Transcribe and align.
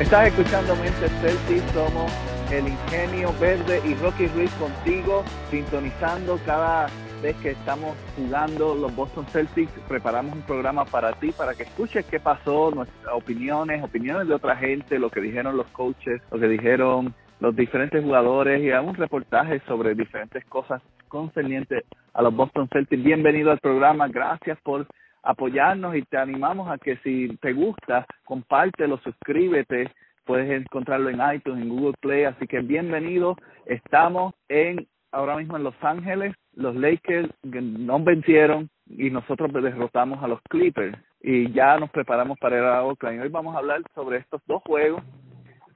Estás 0.00 0.26
escuchando 0.26 0.74
Mente 0.74 1.08
Celtic, 1.20 1.62
somos 1.72 2.12
el 2.50 2.66
Ingenio 2.66 3.32
Verde 3.40 3.80
y 3.84 3.94
Rocky 3.94 4.26
Ruiz 4.26 4.50
contigo, 4.54 5.22
sintonizando 5.52 6.36
cada 6.44 6.88
vez 7.22 7.36
que 7.36 7.50
estamos 7.50 7.96
jugando 8.16 8.74
los 8.74 8.94
Boston 8.96 9.24
Celtics. 9.26 9.70
Preparamos 9.86 10.34
un 10.34 10.42
programa 10.42 10.84
para 10.84 11.12
ti, 11.12 11.30
para 11.30 11.54
que 11.54 11.62
escuches 11.62 12.04
qué 12.06 12.18
pasó, 12.18 12.72
nuestras 12.72 13.14
opiniones, 13.14 13.84
opiniones 13.84 14.26
de 14.26 14.34
otra 14.34 14.56
gente, 14.56 14.98
lo 14.98 15.10
que 15.10 15.20
dijeron 15.20 15.56
los 15.56 15.68
coaches, 15.68 16.20
lo 16.32 16.40
que 16.40 16.48
dijeron 16.48 17.14
los 17.38 17.54
diferentes 17.54 18.02
jugadores 18.02 18.64
y 18.64 18.72
un 18.72 18.96
reportaje 18.96 19.62
sobre 19.68 19.94
diferentes 19.94 20.44
cosas 20.46 20.82
concernientes 21.06 21.84
a 22.14 22.20
los 22.20 22.34
Boston 22.34 22.68
Celtics. 22.72 23.02
Bienvenido 23.02 23.52
al 23.52 23.60
programa, 23.60 24.08
gracias 24.08 24.58
por 24.64 24.88
apoyarnos 25.24 25.96
y 25.96 26.02
te 26.02 26.18
animamos 26.18 26.70
a 26.70 26.78
que 26.78 26.96
si 26.98 27.28
te 27.38 27.52
gusta, 27.52 28.06
compártelo, 28.24 28.98
suscríbete, 28.98 29.90
puedes 30.24 30.50
encontrarlo 30.50 31.10
en 31.10 31.20
iTunes, 31.34 31.62
en 31.62 31.68
Google 31.68 31.94
Play, 32.00 32.24
así 32.24 32.46
que 32.46 32.60
bienvenido. 32.60 33.36
Estamos 33.66 34.34
en 34.48 34.86
ahora 35.12 35.36
mismo 35.36 35.56
en 35.56 35.64
Los 35.64 35.74
Ángeles, 35.82 36.34
los 36.54 36.74
Lakers 36.74 37.30
no 37.42 38.00
vencieron 38.00 38.68
y 38.86 39.10
nosotros 39.10 39.52
derrotamos 39.52 40.22
a 40.22 40.28
los 40.28 40.40
Clippers 40.48 40.96
y 41.20 41.50
ya 41.52 41.78
nos 41.78 41.90
preparamos 41.90 42.38
para 42.38 42.58
ir 42.58 42.64
a 42.64 42.84
Oakland. 42.84 43.22
Hoy 43.22 43.28
vamos 43.28 43.54
a 43.54 43.58
hablar 43.58 43.80
sobre 43.94 44.18
estos 44.18 44.42
dos 44.46 44.62
juegos 44.64 45.02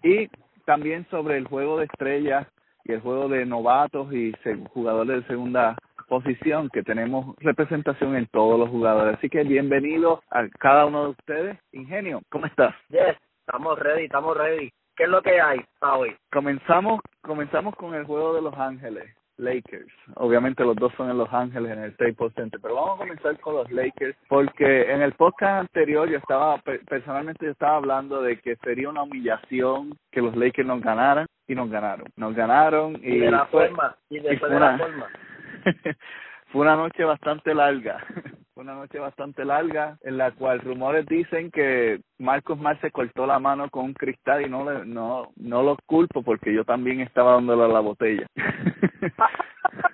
y 0.03 0.29
también 0.67 1.07
sobre 1.11 1.39
el 1.39 1.47
juego 1.47 1.79
de 1.79 1.87
estrellas 1.87 2.47
y 2.85 2.93
el 2.93 3.01
juego 3.01 3.29
de 3.29 3.47
novatos 3.47 4.13
y 4.13 4.33
jugadores 4.73 5.23
de 5.23 5.29
segunda 5.29 5.77
posición 6.09 6.71
que 6.71 6.83
tenemos 6.83 7.37
representación 7.39 8.17
en 8.17 8.27
todos 8.27 8.59
los 8.59 8.69
jugadores. 8.71 9.17
Así 9.17 9.29
que 9.29 9.45
bienvenido 9.45 10.23
a 10.31 10.49
cada 10.59 10.87
uno 10.87 11.05
de 11.05 11.11
ustedes. 11.11 11.59
Ingenio, 11.73 12.23
¿cómo 12.31 12.47
estás? 12.47 12.75
Yes, 12.89 13.17
estamos 13.47 13.79
ready, 13.79 14.05
estamos 14.05 14.37
ready. 14.37 14.73
¿Qué 14.97 15.05
es 15.05 15.11
lo 15.11 15.23
que 15.23 15.41
hay 15.41 15.61
para 15.79 15.97
hoy? 15.97 16.17
Comenzamos, 16.33 17.01
comenzamos 17.21 17.77
con 17.77 17.95
el 17.95 18.05
juego 18.05 18.35
de 18.35 18.43
Los 18.43 18.55
Ángeles. 18.55 19.15
Lakers. 19.39 19.93
Obviamente 20.17 20.65
los 20.65 20.75
dos 20.75 20.93
son 20.97 21.11
en 21.11 21.17
Los 21.17 21.33
Ángeles 21.33 21.71
en 21.71 21.85
el 21.85 21.95
Staples 21.95 22.35
Center, 22.35 22.61
pero 22.61 22.75
vamos 22.75 22.97
a 22.97 22.99
comenzar 22.99 23.39
con 23.41 23.55
los 23.55 23.71
Lakers 23.71 24.17
porque 24.29 24.93
en 24.93 25.01
el 25.01 25.13
podcast 25.13 25.61
anterior 25.61 26.09
yo 26.09 26.19
estaba 26.19 26.61
personalmente 26.89 27.47
yo 27.47 27.53
estaba 27.53 27.77
hablando 27.77 28.21
de 28.21 28.41
que 28.41 28.57
sería 28.57 28.89
una 28.89 29.05
humillación 29.05 29.97
que 30.11 30.21
los 30.21 30.37
Lakers 30.37 30.67
nos 30.67 30.81
ganaran 30.81 31.27
y 31.47 31.55
nos 31.55 31.71
ganaron. 31.71 32.07
Nos 32.17 32.35
ganaron 32.35 32.99
y, 33.03 33.19
de 33.19 33.31
la 33.31 33.47
forma 33.47 33.97
y 34.11 34.19
después 34.19 34.51
de 34.51 34.61
la 34.61 34.77
forma. 34.77 35.07
fue 36.53 36.63
una 36.63 36.77
noche 36.77 37.05
bastante 37.05 37.55
larga. 37.55 38.05
Fue 38.55 38.65
una 38.65 38.75
noche 38.75 38.99
bastante 38.99 39.45
larga 39.45 39.97
en 40.03 40.19
la 40.19 40.33
cual 40.33 40.59
rumores 40.59 41.07
dicen 41.07 41.53
que 41.53 42.01
Marcos 42.19 42.59
Mar 42.59 42.77
se 42.81 42.91
cortó 42.91 43.25
la 43.25 43.39
mano 43.39 43.71
con 43.71 43.85
un 43.85 43.95
cristal 43.95 44.45
y 44.45 44.51
no 44.51 44.69
le, 44.69 44.85
no 44.85 45.29
no 45.37 45.63
lo 45.63 45.77
culpo 45.87 46.25
porque 46.25 46.53
yo 46.53 46.65
también 46.65 47.01
estaba 47.01 47.35
dándole 47.35 47.73
la 47.73 47.79
botella. 47.79 48.27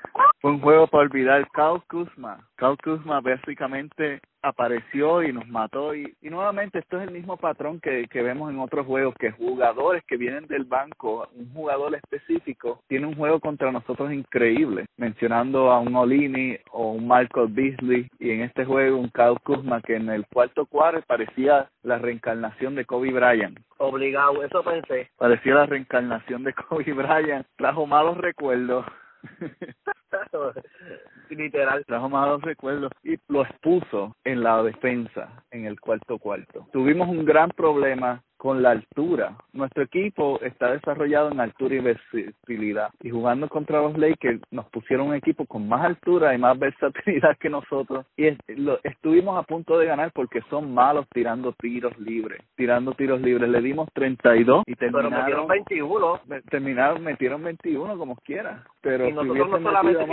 Fue 0.44 0.50
un 0.50 0.60
juego 0.60 0.86
para 0.88 1.04
olvidar. 1.04 1.48
Kyle 1.54 1.80
Kuzma. 1.88 2.36
Kyle 2.58 2.76
Kuzma 2.84 3.22
básicamente 3.22 4.20
apareció 4.42 5.22
y 5.22 5.32
nos 5.32 5.48
mató. 5.48 5.94
Y, 5.94 6.14
y 6.20 6.28
nuevamente 6.28 6.80
esto 6.80 7.00
es 7.00 7.08
el 7.08 7.14
mismo 7.14 7.38
patrón 7.38 7.80
que, 7.80 8.06
que 8.08 8.20
vemos 8.20 8.52
en 8.52 8.58
otros 8.58 8.84
juegos, 8.86 9.14
que 9.18 9.30
jugadores 9.30 10.04
que 10.06 10.18
vienen 10.18 10.46
del 10.46 10.64
banco, 10.64 11.26
un 11.32 11.50
jugador 11.54 11.94
específico, 11.94 12.80
tiene 12.88 13.06
un 13.06 13.14
juego 13.14 13.40
contra 13.40 13.72
nosotros 13.72 14.12
increíble. 14.12 14.84
Mencionando 14.98 15.72
a 15.72 15.80
un 15.80 15.96
Olini 15.96 16.58
o 16.72 16.90
un 16.90 17.08
Michael 17.08 17.48
Beasley 17.48 18.10
y 18.18 18.32
en 18.32 18.42
este 18.42 18.66
juego 18.66 18.98
un 18.98 19.08
Kyle 19.08 19.40
Kuzma 19.42 19.80
que 19.80 19.96
en 19.96 20.10
el 20.10 20.26
cuarto 20.26 20.66
cuadro 20.66 21.00
parecía 21.06 21.70
la 21.82 21.96
reencarnación 21.96 22.74
de 22.74 22.84
Kobe 22.84 23.12
Bryant. 23.12 23.58
Obligado, 23.78 24.44
eso 24.44 24.62
pensé. 24.62 25.08
Parecía 25.16 25.54
la 25.54 25.64
reencarnación 25.64 26.44
de 26.44 26.52
Kobe 26.52 26.92
Bryant. 26.92 27.46
Trajo 27.56 27.86
malos 27.86 28.18
recuerdos. 28.18 28.84
Literal. 31.30 31.84
Trajo 31.86 32.08
malos 32.08 32.42
recuerdos 32.42 32.92
y 33.02 33.16
lo 33.28 33.42
expuso 33.42 34.16
en 34.24 34.42
la 34.42 34.62
defensa 34.62 35.44
en 35.50 35.66
el 35.66 35.80
cuarto 35.80 36.18
cuarto. 36.18 36.68
Tuvimos 36.72 37.08
un 37.08 37.24
gran 37.24 37.50
problema 37.50 38.22
con 38.44 38.62
la 38.62 38.72
altura. 38.72 39.38
Nuestro 39.54 39.84
equipo 39.84 40.38
está 40.42 40.70
desarrollado 40.70 41.30
en 41.32 41.40
altura 41.40 41.76
y 41.76 41.78
versatilidad. 41.78 42.90
Y 43.02 43.08
jugando 43.08 43.48
contra 43.48 43.80
los 43.80 43.96
Lakers 43.96 44.42
nos 44.50 44.66
pusieron 44.66 45.08
un 45.08 45.14
equipo 45.14 45.46
con 45.46 45.66
más 45.66 45.82
altura 45.82 46.34
y 46.34 46.38
más 46.38 46.58
versatilidad 46.58 47.38
que 47.40 47.48
nosotros. 47.48 48.04
Y 48.18 48.36
lo, 48.56 48.80
estuvimos 48.82 49.38
a 49.38 49.44
punto 49.44 49.78
de 49.78 49.86
ganar 49.86 50.12
porque 50.12 50.42
son 50.50 50.74
malos 50.74 51.06
tirando 51.14 51.54
tiros 51.54 51.98
libres. 51.98 52.42
Tirando 52.54 52.92
tiros 52.92 53.22
libres. 53.22 53.48
Le 53.48 53.62
dimos 53.62 53.88
32 53.94 54.64
y 54.66 54.74
terminaron. 54.74 55.10
Pero 55.10 55.22
metieron 55.22 55.48
21. 55.48 56.20
Terminaron, 56.50 57.02
metieron 57.02 57.42
21 57.44 57.96
como 57.96 58.16
quiera. 58.16 58.62
Pero 58.82 59.08
y 59.08 59.12
nosotros, 59.14 59.48
no 59.48 59.58
solamente 59.62 60.06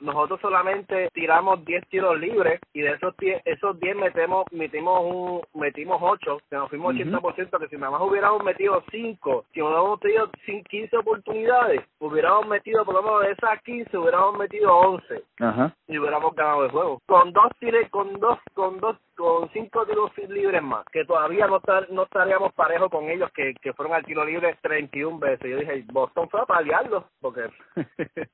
nosotros 0.00 0.40
solamente 0.40 1.08
tiramos 1.12 1.64
10 1.64 1.88
tiros 1.88 2.18
libres 2.18 2.60
y 2.72 2.80
de 2.80 2.92
esos 2.92 3.16
10, 3.16 3.42
esos 3.44 3.78
10 3.80 3.96
metemos, 3.96 4.44
metimos 4.50 5.00
un, 5.02 5.60
metimos 5.60 5.98
8, 6.02 6.38
que 6.48 6.56
nos 6.56 6.68
fuimos 6.68 6.94
80%, 6.94 7.58
que 7.58 7.69
si 7.70 7.76
nada 7.76 7.92
más 7.92 8.02
hubiéramos 8.02 8.42
metido 8.42 8.82
5, 8.90 9.44
si 9.54 9.62
hubiéramos 9.62 10.00
tenido 10.00 10.28
15 10.68 10.96
oportunidades, 10.96 11.80
hubiéramos 12.00 12.48
metido 12.48 12.84
por 12.84 12.94
lo 12.94 13.02
menos 13.02 13.20
de 13.22 13.32
esas 13.32 13.62
15, 13.62 13.96
hubiéramos 13.96 14.36
metido 14.36 14.76
11 14.76 15.22
Ajá. 15.38 15.74
y 15.86 15.98
hubiéramos 15.98 16.34
ganado 16.34 16.64
el 16.64 16.70
juego. 16.72 17.00
Con 17.06 17.32
dos 17.32 17.52
tires, 17.60 17.88
con 17.90 18.18
dos, 18.18 18.38
con 18.54 18.80
dos 18.80 18.96
con 19.20 19.50
cinco 19.50 19.84
tiros 19.84 20.10
libres 20.30 20.62
más, 20.62 20.84
que 20.86 21.04
todavía 21.04 21.46
no, 21.46 21.60
no 21.90 22.02
estaríamos 22.04 22.54
parejos 22.54 22.90
con 22.90 23.04
ellos, 23.10 23.30
que, 23.32 23.54
que 23.60 23.74
fueron 23.74 23.94
al 23.94 24.04
tiro 24.04 24.24
libre 24.24 24.56
31 24.62 25.18
veces. 25.18 25.50
Yo 25.50 25.58
dije, 25.58 25.84
Boston 25.92 26.28
fue 26.30 26.40
a 26.40 26.46
paliarlo, 26.46 27.04
porque 27.20 27.42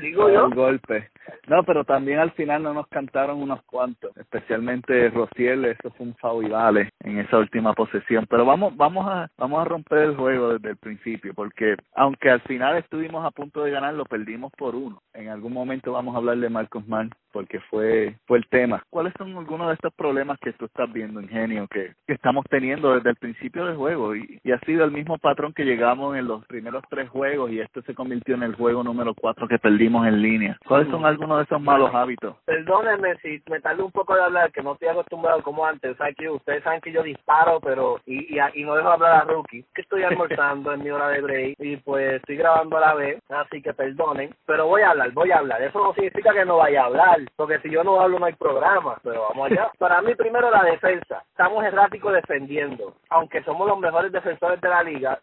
digo 0.00 0.30
yo. 0.30 0.46
El 0.46 0.54
golpe. 0.54 1.10
No, 1.46 1.62
pero 1.64 1.84
también 1.84 2.18
al 2.20 2.30
final 2.32 2.62
no 2.62 2.72
nos 2.72 2.86
cantaron 2.88 3.42
unos 3.42 3.62
cuantos, 3.64 4.16
especialmente 4.16 5.10
Rociel, 5.10 5.66
eso 5.66 5.90
fue 5.90 6.06
un 6.06 6.48
vale 6.50 6.90
en 7.00 7.18
esa 7.18 7.38
última 7.38 7.74
posesión. 7.74 8.26
Pero 8.28 8.46
vamos, 8.46 8.74
vamos 8.76 9.06
a, 9.08 9.28
vamos 9.36 9.60
a 9.60 9.64
romper 9.64 9.98
el 9.98 10.16
juego 10.16 10.54
desde 10.54 10.70
el 10.70 10.76
principio, 10.76 11.34
porque 11.34 11.76
aunque 11.94 12.30
al 12.30 12.40
final 12.42 12.78
estuvimos 12.78 13.24
a 13.24 13.30
punto 13.30 13.62
de 13.62 13.70
ganar, 13.70 13.94
lo 13.94 14.04
perdimos 14.04 14.52
por 14.56 14.74
uno. 14.74 15.02
En 15.12 15.28
algún 15.28 15.52
momento 15.52 15.92
vamos 15.92 16.14
a 16.14 16.18
hablar 16.18 16.38
de 16.38 16.48
Marcos 16.48 16.86
Mann, 16.88 17.10
porque 17.32 17.60
fue, 17.60 18.16
fue 18.26 18.38
el 18.38 18.48
tema. 18.48 18.82
¿Cuáles 18.90 19.12
son 19.18 19.36
algunos 19.36 19.68
de 19.68 19.74
estos 19.74 19.92
problemas 19.94 20.29
que 20.38 20.52
tú 20.52 20.66
estás 20.66 20.92
viendo, 20.92 21.20
Ingenio, 21.20 21.66
que, 21.68 21.94
que 22.06 22.14
estamos 22.14 22.44
teniendo 22.48 22.94
desde 22.94 23.10
el 23.10 23.16
principio 23.16 23.66
del 23.66 23.76
juego? 23.76 24.14
Y, 24.14 24.40
y 24.42 24.52
ha 24.52 24.60
sido 24.60 24.84
el 24.84 24.90
mismo 24.90 25.18
patrón 25.18 25.52
que 25.52 25.64
llegamos 25.64 26.16
en 26.16 26.26
los 26.26 26.44
primeros 26.46 26.84
tres 26.88 27.08
juegos 27.08 27.50
y 27.50 27.60
este 27.60 27.82
se 27.82 27.94
convirtió 27.94 28.34
en 28.34 28.42
el 28.42 28.54
juego 28.54 28.82
número 28.82 29.14
cuatro 29.14 29.48
que 29.48 29.58
perdimos 29.58 30.06
en 30.06 30.22
línea. 30.22 30.58
¿Cuáles 30.66 30.88
son 30.88 31.04
algunos 31.04 31.38
de 31.38 31.44
esos 31.44 31.60
malos 31.60 31.94
hábitos? 31.94 32.36
Perdónenme 32.44 33.16
si 33.22 33.42
me 33.50 33.60
tardo 33.60 33.84
un 33.84 33.92
poco 33.92 34.14
de 34.14 34.22
hablar, 34.22 34.52
que 34.52 34.62
no 34.62 34.72
estoy 34.72 34.88
acostumbrado 34.88 35.42
como 35.42 35.64
antes. 35.64 35.96
Que 36.18 36.28
ustedes 36.28 36.62
saben 36.64 36.80
que 36.80 36.92
yo 36.92 37.02
disparo, 37.02 37.60
pero 37.60 38.00
y, 38.04 38.36
y, 38.36 38.40
y 38.54 38.64
no 38.64 38.74
dejo 38.74 38.90
hablar 38.90 39.12
a 39.12 39.24
Rookie. 39.24 39.64
Que 39.74 39.82
estoy 39.82 40.02
almorzando 40.02 40.72
en 40.72 40.82
mi 40.82 40.90
hora 40.90 41.08
de 41.08 41.20
break 41.20 41.56
y 41.58 41.76
pues 41.76 42.14
estoy 42.14 42.36
grabando 42.36 42.76
a 42.76 42.80
la 42.80 42.94
vez, 42.94 43.22
así 43.28 43.62
que 43.62 43.72
perdonen. 43.72 44.34
Pero 44.46 44.66
voy 44.66 44.82
a 44.82 44.90
hablar, 44.90 45.12
voy 45.12 45.30
a 45.30 45.38
hablar. 45.38 45.62
Eso 45.62 45.78
no 45.82 45.94
significa 45.94 46.32
que 46.32 46.44
no 46.44 46.58
vaya 46.58 46.82
a 46.82 46.86
hablar, 46.86 47.20
porque 47.36 47.60
si 47.60 47.70
yo 47.70 47.84
no 47.84 48.00
hablo 48.00 48.18
no 48.18 48.26
hay 48.26 48.34
programa. 48.34 48.96
Pero 49.02 49.28
vamos 49.28 49.50
allá. 49.50 49.70
Para 49.78 50.02
mí, 50.02 50.14
primero 50.20 50.50
la 50.50 50.62
defensa. 50.64 51.24
Estamos 51.30 51.64
erráticos 51.64 52.12
defendiendo. 52.12 52.94
Aunque 53.08 53.42
somos 53.42 53.66
los 53.66 53.78
mejores 53.78 54.12
defensores 54.12 54.60
de 54.60 54.68
la 54.68 54.82
liga, 54.82 55.18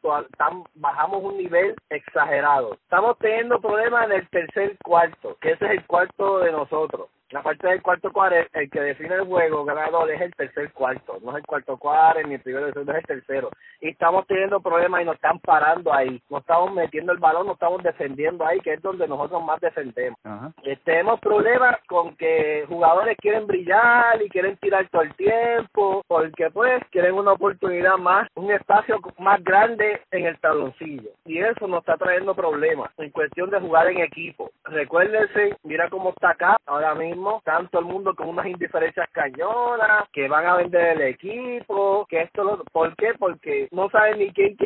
bajamos 0.73 1.23
un 1.23 1.37
nivel 1.37 1.75
exagerado. 1.89 2.73
Estamos 2.73 3.17
teniendo 3.19 3.61
problemas 3.61 4.05
en 4.05 4.13
el 4.13 4.29
tercer 4.29 4.75
cuarto, 4.83 5.37
que 5.39 5.51
ese 5.51 5.65
es 5.65 5.71
el 5.71 5.85
cuarto 5.85 6.39
de 6.39 6.51
nosotros. 6.51 7.09
La 7.31 7.41
parte 7.41 7.67
del 7.67 7.81
cuarto 7.81 8.11
cuarto, 8.11 8.35
el 8.53 8.69
que 8.69 8.79
define 8.79 9.15
el 9.15 9.25
juego 9.25 9.65
ganador 9.65 10.09
es 10.11 10.21
el 10.21 10.33
tercer 10.35 10.71
cuarto, 10.71 11.17
no 11.21 11.31
es 11.31 11.37
el 11.37 11.45
cuarto 11.45 11.77
cuarto 11.77 12.21
ni 12.27 12.35
el 12.35 12.41
primero, 12.41 12.67
es 12.67 12.75
el 12.75 13.03
tercero. 13.03 13.49
Y 13.81 13.89
estamos 13.89 14.25
teniendo 14.27 14.59
problemas 14.59 15.01
y 15.01 15.05
nos 15.05 15.15
están 15.15 15.39
parando 15.39 15.93
ahí, 15.93 16.21
no 16.29 16.39
estamos 16.39 16.73
metiendo 16.73 17.11
el 17.11 17.19
balón, 17.19 17.47
no 17.47 17.53
estamos 17.53 17.83
defendiendo 17.83 18.45
ahí, 18.45 18.59
que 18.59 18.73
es 18.73 18.81
donde 18.81 19.07
nosotros 19.07 19.43
más 19.43 19.59
defendemos. 19.59 20.19
tenemos 20.83 21.19
problemas 21.19 21.77
con 21.87 22.15
que 22.15 22.65
jugadores 22.67 23.17
quieren 23.17 23.45
brillar 23.45 24.21
y 24.21 24.29
quieren 24.29 24.57
tirar 24.57 24.87
todo 24.89 25.01
el 25.01 25.13
tiempo, 25.15 26.03
porque 26.07 26.49
pues 26.51 26.81
quieren 26.91 27.15
una 27.15 27.33
oportunidad 27.33 27.97
más, 27.97 28.29
un 28.35 28.51
espacio 28.51 28.99
más 29.19 29.43
grande 29.43 30.01
en 30.11 30.25
el 30.25 30.39
taloncillo. 30.39 31.09
Y 31.25 31.39
eso 31.39 31.67
nos 31.67 31.79
está 31.79 31.97
trayendo 31.97 32.35
problemas 32.35 32.91
en 32.97 33.11
cuestión 33.11 33.49
de 33.49 33.59
jugar 33.59 33.87
en 33.87 33.99
equipo. 33.99 34.51
Recuérdense, 34.63 35.57
mira 35.63 35.89
cómo 35.89 36.09
está 36.09 36.31
acá 36.31 36.57
ahora 36.65 36.95
mismo, 36.95 37.16
tanto 37.43 37.79
el 37.79 37.85
mundo 37.85 38.15
con 38.15 38.29
unas 38.29 38.45
indiferencias 38.45 39.09
cañonas, 39.11 40.07
que 40.11 40.27
van 40.27 40.45
a 40.45 40.55
vender 40.55 40.97
el 40.97 41.01
equipo, 41.01 42.05
que 42.09 42.21
esto 42.21 42.43
lo, 42.43 42.63
¿por 42.71 42.95
qué? 42.95 43.13
Porque 43.17 43.67
no 43.71 43.89
saben 43.89 44.19
ni 44.19 44.31
quién 44.33 44.57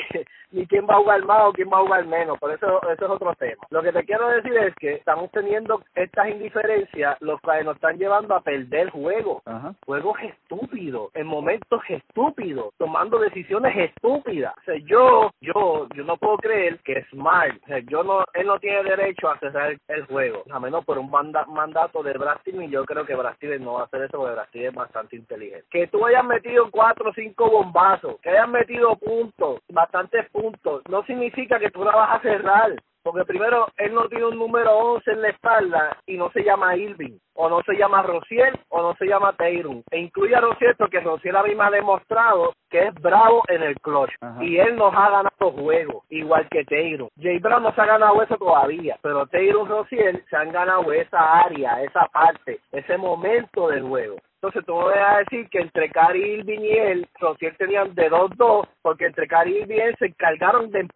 ni 0.52 0.66
quién 0.68 0.86
va 0.86 0.96
a 0.96 1.00
jugar 1.00 1.24
más 1.26 1.42
o 1.48 1.54
quién 1.54 1.70
va 1.72 1.78
a 1.78 1.82
jugar 1.82 2.06
menos, 2.06 2.38
por 2.40 2.52
eso 2.52 2.82
eso 2.90 3.06
es 3.06 3.12
otro 3.12 3.34
tema. 3.36 3.64
Lo 3.70 3.82
que 3.82 3.92
te 3.92 4.04
quiero 4.04 4.28
decir 4.30 4.56
es 4.58 4.76
que 4.76 4.94
estamos 4.96 5.32
teniendo 5.32 5.82
estas 5.96 6.30
indiferencias, 6.30 7.18
los 7.22 7.40
cuales 7.42 7.66
nos 7.66 7.76
están 7.76 7.98
llevando 7.98 8.36
a 8.36 8.42
perder 8.42 8.90
juego, 8.90 9.42
juegos 9.86 10.20
estúpidos, 10.22 11.10
en 11.14 11.28
momentos 11.28 11.82
estúpidos, 11.88 12.74
tomando 12.78 13.20
decisiones 13.20 13.76
estúpidas. 13.78 14.54
O 14.58 14.64
sea, 14.64 14.76
yo, 14.86 15.32
yo, 15.42 15.88
yo 15.96 16.04
no 16.04 16.18
puedo 16.18 16.38
creer 16.38 16.80
que 16.80 17.04
Smart, 17.12 17.56
o 17.64 17.68
sea, 17.68 17.80
yo 17.80 18.04
no, 18.04 18.26
él 18.34 18.48
no 18.48 18.60
tiene 18.60 18.84
derecho 18.84 19.30
a 19.30 19.40
cerrar 19.40 19.78
el 19.88 20.06
juego, 20.06 20.44
a 20.52 20.60
menos 20.60 20.86
por 20.86 20.98
un 20.98 21.10
mandato 21.10 22.04
de 22.04 22.14
Y 22.46 22.70
yo 22.70 22.86
creo 22.86 23.06
que 23.06 23.16
Brasil 23.16 23.64
no 23.64 23.74
va 23.74 23.82
a 23.82 23.86
hacer 23.86 24.04
eso 24.04 24.18
porque 24.18 24.34
Brasil 24.34 24.66
es 24.66 24.74
bastante 24.74 25.16
inteligente. 25.16 25.66
Que 25.70 25.88
tú 25.88 26.06
hayas 26.06 26.26
metido 26.26 26.70
cuatro 26.72 27.10
o 27.10 27.14
cinco 27.14 27.50
bombazos, 27.50 28.20
que 28.22 28.30
hayas 28.30 28.50
metido 28.50 28.96
puntos, 28.96 29.60
bastantes 29.70 30.30
puntos, 30.30 30.82
no 30.90 31.04
significa 31.06 31.60
que 31.60 31.72
tú 31.72 31.84
la 31.84 31.96
vas 31.96 32.20
a 32.20 32.22
cerrar. 32.22 32.76
Porque 33.04 33.26
primero, 33.26 33.68
él 33.78 33.94
no 33.94 34.08
tiene 34.08 34.26
un 34.26 34.38
número 34.38 34.78
11 34.78 35.12
en 35.12 35.22
la 35.22 35.30
espalda 35.30 35.98
y 36.06 36.18
no 36.18 36.30
se 36.32 36.44
llama 36.44 36.76
Irving, 36.76 37.18
o 37.34 37.50
no 37.50 37.62
se 37.64 37.74
llama 37.74 38.04
Rociel, 38.04 38.60
o 38.70 38.82
no 38.82 38.96
se 38.96 39.06
llama 39.06 39.34
Teirum. 39.34 39.82
E 39.90 40.00
incluye 40.00 40.36
a 40.36 40.42
Rociel 40.42 40.76
porque 40.78 41.00
Rociel 41.00 41.36
a 41.36 41.44
mí 41.44 41.56
me 41.56 41.64
ha 41.64 41.72
demostrado 41.72 42.54
que 42.70 42.88
es 42.88 42.94
bravo 42.96 43.44
en 43.48 43.64
el 43.64 43.76
clutch. 43.82 44.12
Y 44.42 44.58
él 44.58 44.76
nos 44.76 44.94
ha 44.94 45.10
ganado 45.10 45.52
juegos, 45.52 46.04
igual 46.10 46.48
que 46.50 46.64
Teirum. 46.66 47.10
Jay 47.20 47.40
Brown 47.40 47.64
no 47.64 47.74
se 47.74 47.82
ha 47.82 47.86
ganado 47.86 48.22
eso 48.22 48.38
todavía, 48.38 48.98
pero 49.02 49.26
Teirum 49.28 49.66
y 49.66 49.70
Rociel 49.70 50.24
se 50.30 50.36
han 50.36 50.52
ganado 50.52 50.92
esa 50.92 51.40
área, 51.40 51.82
esa 51.84 52.06
parte, 52.08 52.60
ese 52.72 52.98
momento 52.98 53.68
del 53.70 53.84
juego. 53.84 54.18
Entonces 54.42 54.66
tú 54.66 54.76
me 54.76 55.00
vas 55.00 55.16
a 55.16 55.20
decir 55.20 55.48
que 55.50 55.60
entre 55.60 55.92
Cari 55.92 56.20
Irving 56.20 56.62
y 56.62 56.72
él, 56.72 57.08
Rociel 57.20 57.56
tenían 57.58 57.94
de 57.94 58.10
2-2, 58.10 58.68
porque 58.82 59.06
entre 59.06 59.28
Cari 59.28 59.60
Irving 59.60 59.76
y 59.76 59.80
él 59.82 59.96
se 60.00 60.08
encargaron 60.08 60.72
de, 60.72 60.88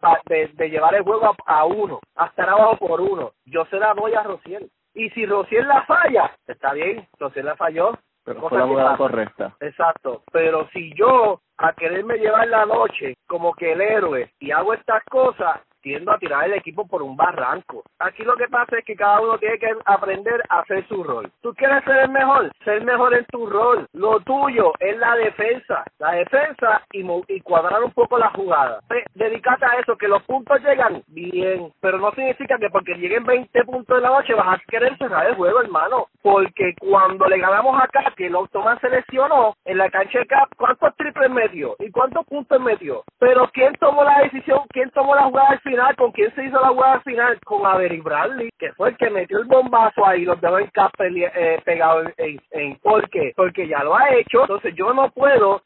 de, 0.54 0.68
llevar 0.68 0.96
el 0.96 1.04
juego 1.04 1.32
a, 1.46 1.64
uno, 1.64 2.00
a 2.16 2.26
estar 2.26 2.48
abajo 2.48 2.76
por 2.76 3.00
uno. 3.00 3.34
Yo 3.44 3.64
se 3.66 3.78
la 3.78 3.94
doy 3.94 4.14
a 4.14 4.24
Rociel. 4.24 4.68
Y 4.94 5.10
si 5.10 5.26
Rociel 5.26 5.68
la 5.68 5.84
falla, 5.84 6.32
está 6.48 6.72
bien, 6.72 7.06
Rociel 7.20 7.46
la 7.46 7.54
falló. 7.54 7.92
Pero 8.24 8.48
fue 8.48 8.58
la 8.58 8.66
jugada 8.66 8.96
correcta. 8.96 9.54
Exacto. 9.60 10.24
Pero 10.32 10.68
si 10.72 10.92
yo, 10.94 11.40
a 11.58 11.72
quererme 11.74 12.18
llevar 12.18 12.48
la 12.48 12.66
noche 12.66 13.14
como 13.28 13.54
que 13.54 13.74
el 13.74 13.80
héroe, 13.80 14.32
y 14.40 14.50
hago 14.50 14.74
estas 14.74 15.04
cosas, 15.04 15.60
tiendo 15.86 16.10
a 16.10 16.18
tirar 16.18 16.46
el 16.46 16.54
equipo 16.54 16.84
por 16.84 17.00
un 17.00 17.16
barranco. 17.16 17.84
Aquí 18.00 18.24
lo 18.24 18.34
que 18.34 18.48
pasa 18.48 18.76
es 18.76 18.84
que 18.84 18.96
cada 18.96 19.20
uno 19.20 19.38
tiene 19.38 19.56
que 19.56 19.68
aprender 19.84 20.42
a 20.48 20.58
hacer 20.58 20.84
su 20.88 21.04
rol. 21.04 21.30
¿Tú 21.42 21.54
quieres 21.54 21.84
ser 21.84 21.98
el 21.98 22.08
mejor? 22.08 22.50
Ser 22.64 22.82
mejor 22.82 23.14
en 23.14 23.24
tu 23.26 23.46
rol. 23.46 23.86
Lo 23.92 24.18
tuyo 24.18 24.72
es 24.80 24.98
la 24.98 25.14
defensa. 25.14 25.84
La 26.00 26.10
defensa 26.10 26.82
y, 26.90 27.06
y 27.28 27.40
cuadrar 27.40 27.84
un 27.84 27.92
poco 27.92 28.18
la 28.18 28.30
jugada. 28.30 28.80
Dedícate 29.14 29.64
a 29.64 29.78
eso, 29.78 29.96
que 29.96 30.08
los 30.08 30.24
puntos 30.24 30.60
llegan 30.60 31.04
bien, 31.06 31.72
pero 31.80 31.98
no 31.98 32.10
significa 32.10 32.58
que 32.58 32.68
porque 32.68 32.94
lleguen 32.94 33.22
20 33.22 33.62
puntos 33.62 33.96
en 33.96 34.02
la 34.02 34.08
noche 34.08 34.34
vas 34.34 34.58
a 34.58 34.62
querer 34.66 34.98
cerrar 34.98 35.28
el 35.28 35.36
juego, 35.36 35.60
hermano. 35.60 36.08
Porque 36.20 36.74
cuando 36.80 37.26
le 37.26 37.38
ganamos 37.38 37.80
acá, 37.80 38.12
que 38.16 38.26
el 38.26 38.34
Tomás 38.50 38.80
se 38.80 38.90
lesionó 38.90 39.54
en 39.64 39.78
la 39.78 39.88
cancha 39.88 40.18
de 40.18 40.26
Cap, 40.26 40.48
¿cuántos 40.56 40.96
triples 40.96 41.30
metió? 41.30 41.76
¿Y 41.78 41.92
cuántos 41.92 42.26
puntos 42.26 42.60
metió? 42.60 43.04
Pero 43.20 43.48
¿quién 43.52 43.72
tomó 43.74 44.02
la 44.02 44.22
decisión? 44.22 44.62
¿Quién 44.70 44.90
tomó 44.90 45.14
la 45.14 45.26
jugada 45.26 45.50
al 45.50 45.60
final? 45.60 45.75
¿Con 45.96 46.12
quién 46.12 46.34
se 46.34 46.44
hizo 46.44 46.60
la 46.60 46.68
jugada 46.68 47.00
final? 47.00 47.38
Con 47.44 47.66
Avery 47.66 48.00
Bradley, 48.00 48.50
que 48.58 48.72
fue 48.72 48.90
el 48.90 48.96
que 48.96 49.10
metió 49.10 49.38
el 49.38 49.44
bombazo 49.44 50.06
ahí, 50.06 50.24
los 50.24 50.40
dejó 50.40 50.58
en 50.58 50.70
eh, 50.78 51.60
pegado 51.64 52.02
en, 52.16 52.40
en, 52.50 52.76
¿Por 52.76 53.08
qué? 53.10 53.32
Porque 53.36 53.68
ya 53.68 53.82
lo 53.84 53.96
ha 53.96 54.14
hecho, 54.14 54.42
entonces 54.42 54.74
yo 54.74 54.92
no 54.92 55.10
puedo, 55.10 55.62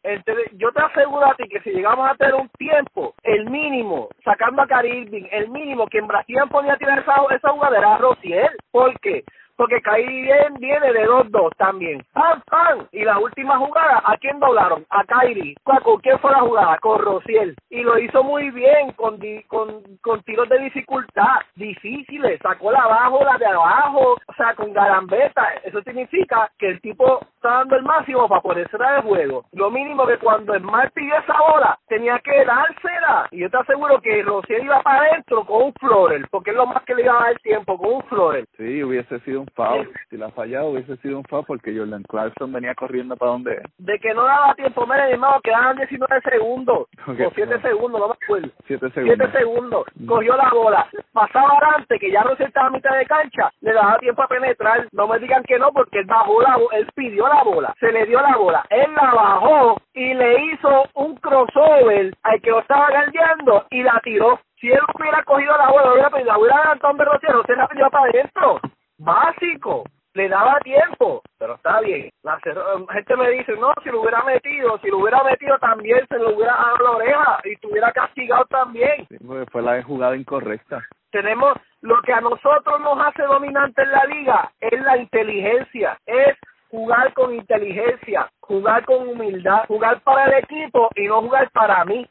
yo 0.53 0.73
te 0.73 0.83
aseguro 0.83 1.27
a 1.27 1.35
ti 1.35 1.49
que 1.49 1.61
si 1.61 1.71
llegamos 1.71 2.09
a 2.09 2.15
tener 2.15 2.35
un 2.35 2.49
tiempo, 2.51 3.15
el 3.23 3.49
mínimo, 3.51 4.09
sacando 4.25 4.63
a 4.63 4.67
Caribbean, 4.67 5.29
el 5.31 5.49
mínimo 5.51 5.87
que 5.87 5.99
en 5.99 6.07
Brasil 6.07 6.37
ponía 6.51 6.75
a 6.75 6.79
tirar 6.79 6.99
esa, 6.99 7.15
esa 7.35 7.51
jugadera 7.51 7.95
a 7.95 7.99
Rociel, 7.99 8.51
¿por 8.71 8.99
qué? 9.01 9.25
Porque 9.61 9.83
Kyrie 9.83 10.33
viene 10.59 10.93
de 10.95 11.07
2-2 11.07 11.55
también. 11.59 12.03
¡Pam, 12.15 12.41
pam! 12.47 12.87
Y 12.93 13.05
la 13.05 13.19
última 13.19 13.59
jugada, 13.59 14.03
¿a 14.07 14.17
quién 14.17 14.41
doblaron? 14.41 14.87
A 14.89 15.05
Kyrie. 15.05 15.55
¿Con 15.65 15.99
quién 16.01 16.19
fue 16.19 16.31
la 16.31 16.41
jugada? 16.41 16.79
Con 16.79 16.99
Rociel. 16.99 17.55
Y 17.69 17.83
lo 17.83 17.99
hizo 17.99 18.25
muy 18.25 18.51
bien, 18.53 18.93
con, 18.93 19.19
con, 19.49 19.83
con 20.01 20.23
tiros 20.23 20.49
de 20.49 20.61
dificultad, 20.61 21.41
difíciles. 21.57 22.41
Sacó 22.41 22.73
la 22.73 22.85
abajo, 22.85 23.23
la 23.23 23.37
de 23.37 23.45
abajo, 23.49 24.17
o 24.27 24.33
sea, 24.33 24.55
con 24.55 24.73
garambeta. 24.73 25.47
Eso 25.63 25.83
significa 25.83 26.51
que 26.59 26.69
el 26.69 26.81
tipo 26.81 27.21
está 27.35 27.59
dando 27.59 27.77
el 27.77 27.83
máximo 27.83 28.31
para 28.31 28.67
cerrar 28.71 28.97
el 28.97 29.03
juego. 29.03 29.45
Lo 29.53 29.71
mínimo 29.71 30.07
que 30.07 30.17
cuando 30.17 30.55
el 30.55 30.63
mal 30.63 30.91
pidió 30.95 31.15
esa 31.19 31.37
bola, 31.39 31.79
tenía 31.87 32.19
que 32.21 32.47
dársela. 32.47 33.29
Y 33.31 33.41
yo 33.41 33.51
te 33.51 33.59
aseguro 33.59 34.01
que 34.01 34.23
Rociel 34.23 34.65
iba 34.65 34.81
para 34.81 35.03
adentro 35.03 35.45
con 35.45 35.65
un 35.65 35.75
florer, 35.75 36.27
porque 36.31 36.51
es 36.51 36.57
lo 36.57 36.65
más 36.65 36.83
que 36.85 36.95
le 36.95 37.03
iba 37.03 37.13
a 37.13 37.25
dar 37.25 37.33
el 37.33 37.41
tiempo, 37.41 37.77
con 37.77 37.93
un 37.93 38.03
florer. 38.05 38.47
Sí, 38.57 38.83
hubiese 38.83 39.21
sido 39.21 39.43
un 39.43 39.50
foul. 39.51 39.89
Si 40.09 40.17
la 40.17 40.31
fallado 40.31 40.71
hubiese 40.71 40.97
sido 40.99 41.19
un 41.19 41.25
foul 41.25 41.45
porque 41.47 41.77
Jordan 41.77 42.03
Clarkson 42.05 42.53
venía 42.53 42.75
corriendo 42.75 43.17
para 43.17 43.33
donde 43.33 43.63
De 43.79 43.99
que 43.99 44.15
no 44.15 44.25
daba 44.25 44.55
tiempo, 44.55 44.87
mire, 44.87 45.07
mi 45.07 45.13
hermano, 45.13 45.41
quedaban 45.43 45.77
19 45.77 46.21
segundos. 46.23 46.89
o 47.07 47.31
7 47.35 47.61
segundos, 47.61 48.01
no 48.01 48.09
me 48.09 48.15
acuerdo. 48.15 48.49
7 48.67 48.91
segundos. 48.91 49.19
7 49.19 49.39
segundos. 49.39 49.85
Mm. 49.95 50.07
Cogió 50.07 50.37
la 50.37 50.51
bola. 50.51 50.87
Pasaba 51.13 51.59
adelante, 51.59 51.99
que 51.99 52.11
ya 52.11 52.23
no 52.25 52.37
se 52.37 52.45
estaba 52.45 52.69
a 52.69 52.71
mitad 52.71 52.97
de 52.97 53.07
cancha. 53.07 53.51
Le 53.61 53.73
daba 53.73 53.99
tiempo 53.99 54.23
a 54.23 54.29
penetrar. 54.29 54.89
No 54.93 55.07
me 55.09 55.19
digan 55.19 55.43
que 55.45 55.59
no, 55.59 55.71
porque 55.73 56.01
él 56.01 56.07
bajó 56.07 56.43
la 56.43 56.57
bola. 56.57 56.77
Él 56.77 56.87
pidió 56.95 57.29
la 57.29 57.43
bola. 57.43 57.75
Se 57.81 57.93
le 57.93 58.07
dio 58.07 58.21
la 58.21 58.37
bola. 58.37 58.65
Él 58.71 58.93
la 58.95 59.15
bajó 59.15 59.77
y 59.95 60.15
le 60.15 60.45
hizo 60.45 60.85
un 60.95 61.17
crossover 61.17 62.15
al 62.23 62.41
que 62.41 62.51
lo 62.51 62.61
estaba 62.61 62.89
galdeando 62.91 63.67
y 63.71 63.83
la 63.83 64.01
tiró. 64.03 64.41
Si 64.61 64.69
él 64.71 64.81
hubiera 64.95 65.23
cogido 65.25 65.57
la 65.57 65.71
bola, 65.71 65.93
hubiera 65.93 66.11
pedido, 66.11 66.39
hubiera 66.39 66.59
adelantado 66.59 66.93
un 66.93 66.99
berrocero, 66.99 67.43
se 67.47 67.57
la 67.57 67.67
pidió 67.67 67.89
para 67.91 68.11
adentro 68.11 68.61
básico, 69.01 69.85
le 70.15 70.29
daba 70.29 70.59
tiempo, 70.61 71.23
pero 71.39 71.55
está 71.55 71.81
bien. 71.81 72.11
La 72.23 72.39
gente 72.41 73.17
me 73.17 73.31
dice, 73.31 73.53
no, 73.57 73.73
si 73.83 73.91
lo 73.91 74.03
hubiera 74.03 74.23
metido, 74.25 74.79
si 74.79 74.89
lo 74.89 74.99
hubiera 74.99 75.23
metido 75.23 75.59
también 75.59 76.07
se 76.09 76.19
lo 76.19 76.35
hubiera 76.35 76.55
dado 76.55 76.77
la 76.79 76.91
oreja 76.93 77.41
y 77.45 77.53
estuviera 77.53 77.93
castigado 77.93 78.45
también. 78.47 79.07
fue 79.51 79.63
la 79.63 79.83
jugada 79.83 80.17
incorrecta. 80.17 80.85
Tenemos 81.11 81.55
lo 81.81 82.01
que 82.03 82.13
a 82.13 82.21
nosotros 82.21 82.81
nos 82.81 82.99
hace 83.01 83.23
dominante 83.23 83.83
en 83.83 83.91
la 83.91 84.05
liga, 84.05 84.53
es 84.61 84.81
la 84.83 84.97
inteligencia, 84.97 85.99
es 86.07 86.37
jugar 86.71 87.13
con 87.15 87.35
inteligencia, 87.35 88.31
jugar 88.41 88.85
con 88.85 89.09
humildad, 89.09 89.65
jugar 89.67 90.01
para 90.03 90.27
el 90.27 90.45
equipo 90.45 90.89
y 90.95 91.07
no 91.07 91.23
jugar 91.23 91.51
para 91.51 91.85
mí. 91.85 92.09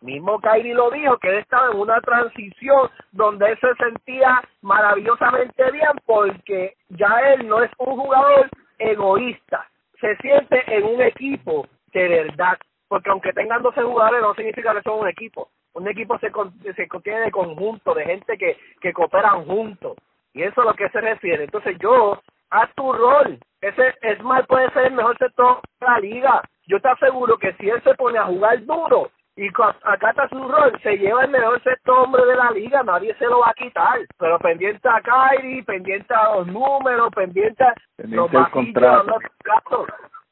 Mismo 0.00 0.40
Kairi 0.40 0.72
lo 0.72 0.90
dijo, 0.90 1.18
que 1.18 1.28
él 1.28 1.38
estaba 1.38 1.70
en 1.70 1.78
una 1.78 2.00
transición 2.00 2.90
donde 3.12 3.50
él 3.50 3.58
se 3.60 3.74
sentía 3.74 4.42
maravillosamente 4.62 5.70
bien 5.70 5.92
porque 6.06 6.76
ya 6.88 7.32
él 7.32 7.46
no 7.46 7.62
es 7.62 7.70
un 7.78 7.96
jugador 7.96 8.48
egoísta, 8.78 9.68
se 10.00 10.16
siente 10.16 10.64
en 10.66 10.84
un 10.84 11.02
equipo 11.02 11.66
de 11.92 12.08
verdad, 12.08 12.58
porque 12.88 13.10
aunque 13.10 13.32
tengan 13.32 13.62
12 13.62 13.82
jugadores 13.82 14.22
no 14.22 14.34
significa 14.34 14.74
que 14.74 14.82
son 14.82 15.00
un 15.00 15.08
equipo, 15.08 15.50
un 15.74 15.86
equipo 15.88 16.18
se, 16.18 16.32
se 16.74 16.88
contiene 16.88 17.20
de 17.20 17.30
conjunto, 17.30 17.94
de 17.94 18.04
gente 18.04 18.38
que, 18.38 18.56
que 18.80 18.92
cooperan 18.92 19.44
juntos, 19.44 19.96
y 20.32 20.42
eso 20.42 20.62
es 20.62 20.66
a 20.66 20.70
lo 20.70 20.74
que 20.74 20.88
se 20.88 21.00
refiere. 21.00 21.44
Entonces 21.44 21.76
yo, 21.78 22.20
a 22.50 22.66
tu 22.68 22.92
rol, 22.92 23.38
ese 23.60 23.94
Smart 24.18 24.46
puede 24.46 24.70
ser 24.70 24.86
el 24.86 24.94
mejor 24.94 25.18
sector 25.18 25.60
de 25.80 25.86
la 25.86 25.98
liga, 25.98 26.42
yo 26.66 26.80
te 26.80 26.88
aseguro 26.88 27.36
que 27.36 27.52
si 27.54 27.68
él 27.68 27.82
se 27.82 27.94
pone 27.94 28.18
a 28.18 28.24
jugar 28.24 28.64
duro, 28.64 29.10
y 29.40 29.48
acá 29.48 30.10
está 30.10 30.28
su 30.28 30.36
rol, 30.36 30.78
se 30.82 30.98
lleva 30.98 31.24
el 31.24 31.30
mejor 31.30 31.62
sexto 31.62 32.02
hombre 32.02 32.26
de 32.26 32.36
la 32.36 32.50
liga, 32.50 32.82
nadie 32.82 33.14
se 33.14 33.24
lo 33.24 33.38
va 33.38 33.48
a 33.48 33.54
quitar, 33.54 33.98
pero 34.18 34.38
pendiente 34.38 34.86
a 34.86 35.00
Kyrie, 35.00 35.62
pendiente 35.64 36.12
a 36.12 36.36
los 36.36 36.46
números, 36.46 37.08
pendiente 37.14 37.64
a 37.64 37.74
los 37.96 38.30
contratos. 38.50 39.22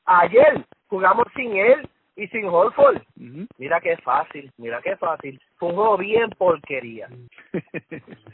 Ayer 0.04 0.62
jugamos 0.88 1.24
sin 1.34 1.56
él 1.56 1.88
y 2.16 2.28
sin 2.28 2.44
Holford. 2.44 3.00
Mira 3.56 3.80
qué 3.80 3.96
fácil, 3.96 4.52
mira 4.58 4.82
qué 4.82 4.94
fácil. 4.98 5.40
Fue 5.56 5.70
un 5.70 5.76
juego 5.76 5.96
bien 5.96 6.28
porquería. 6.36 7.08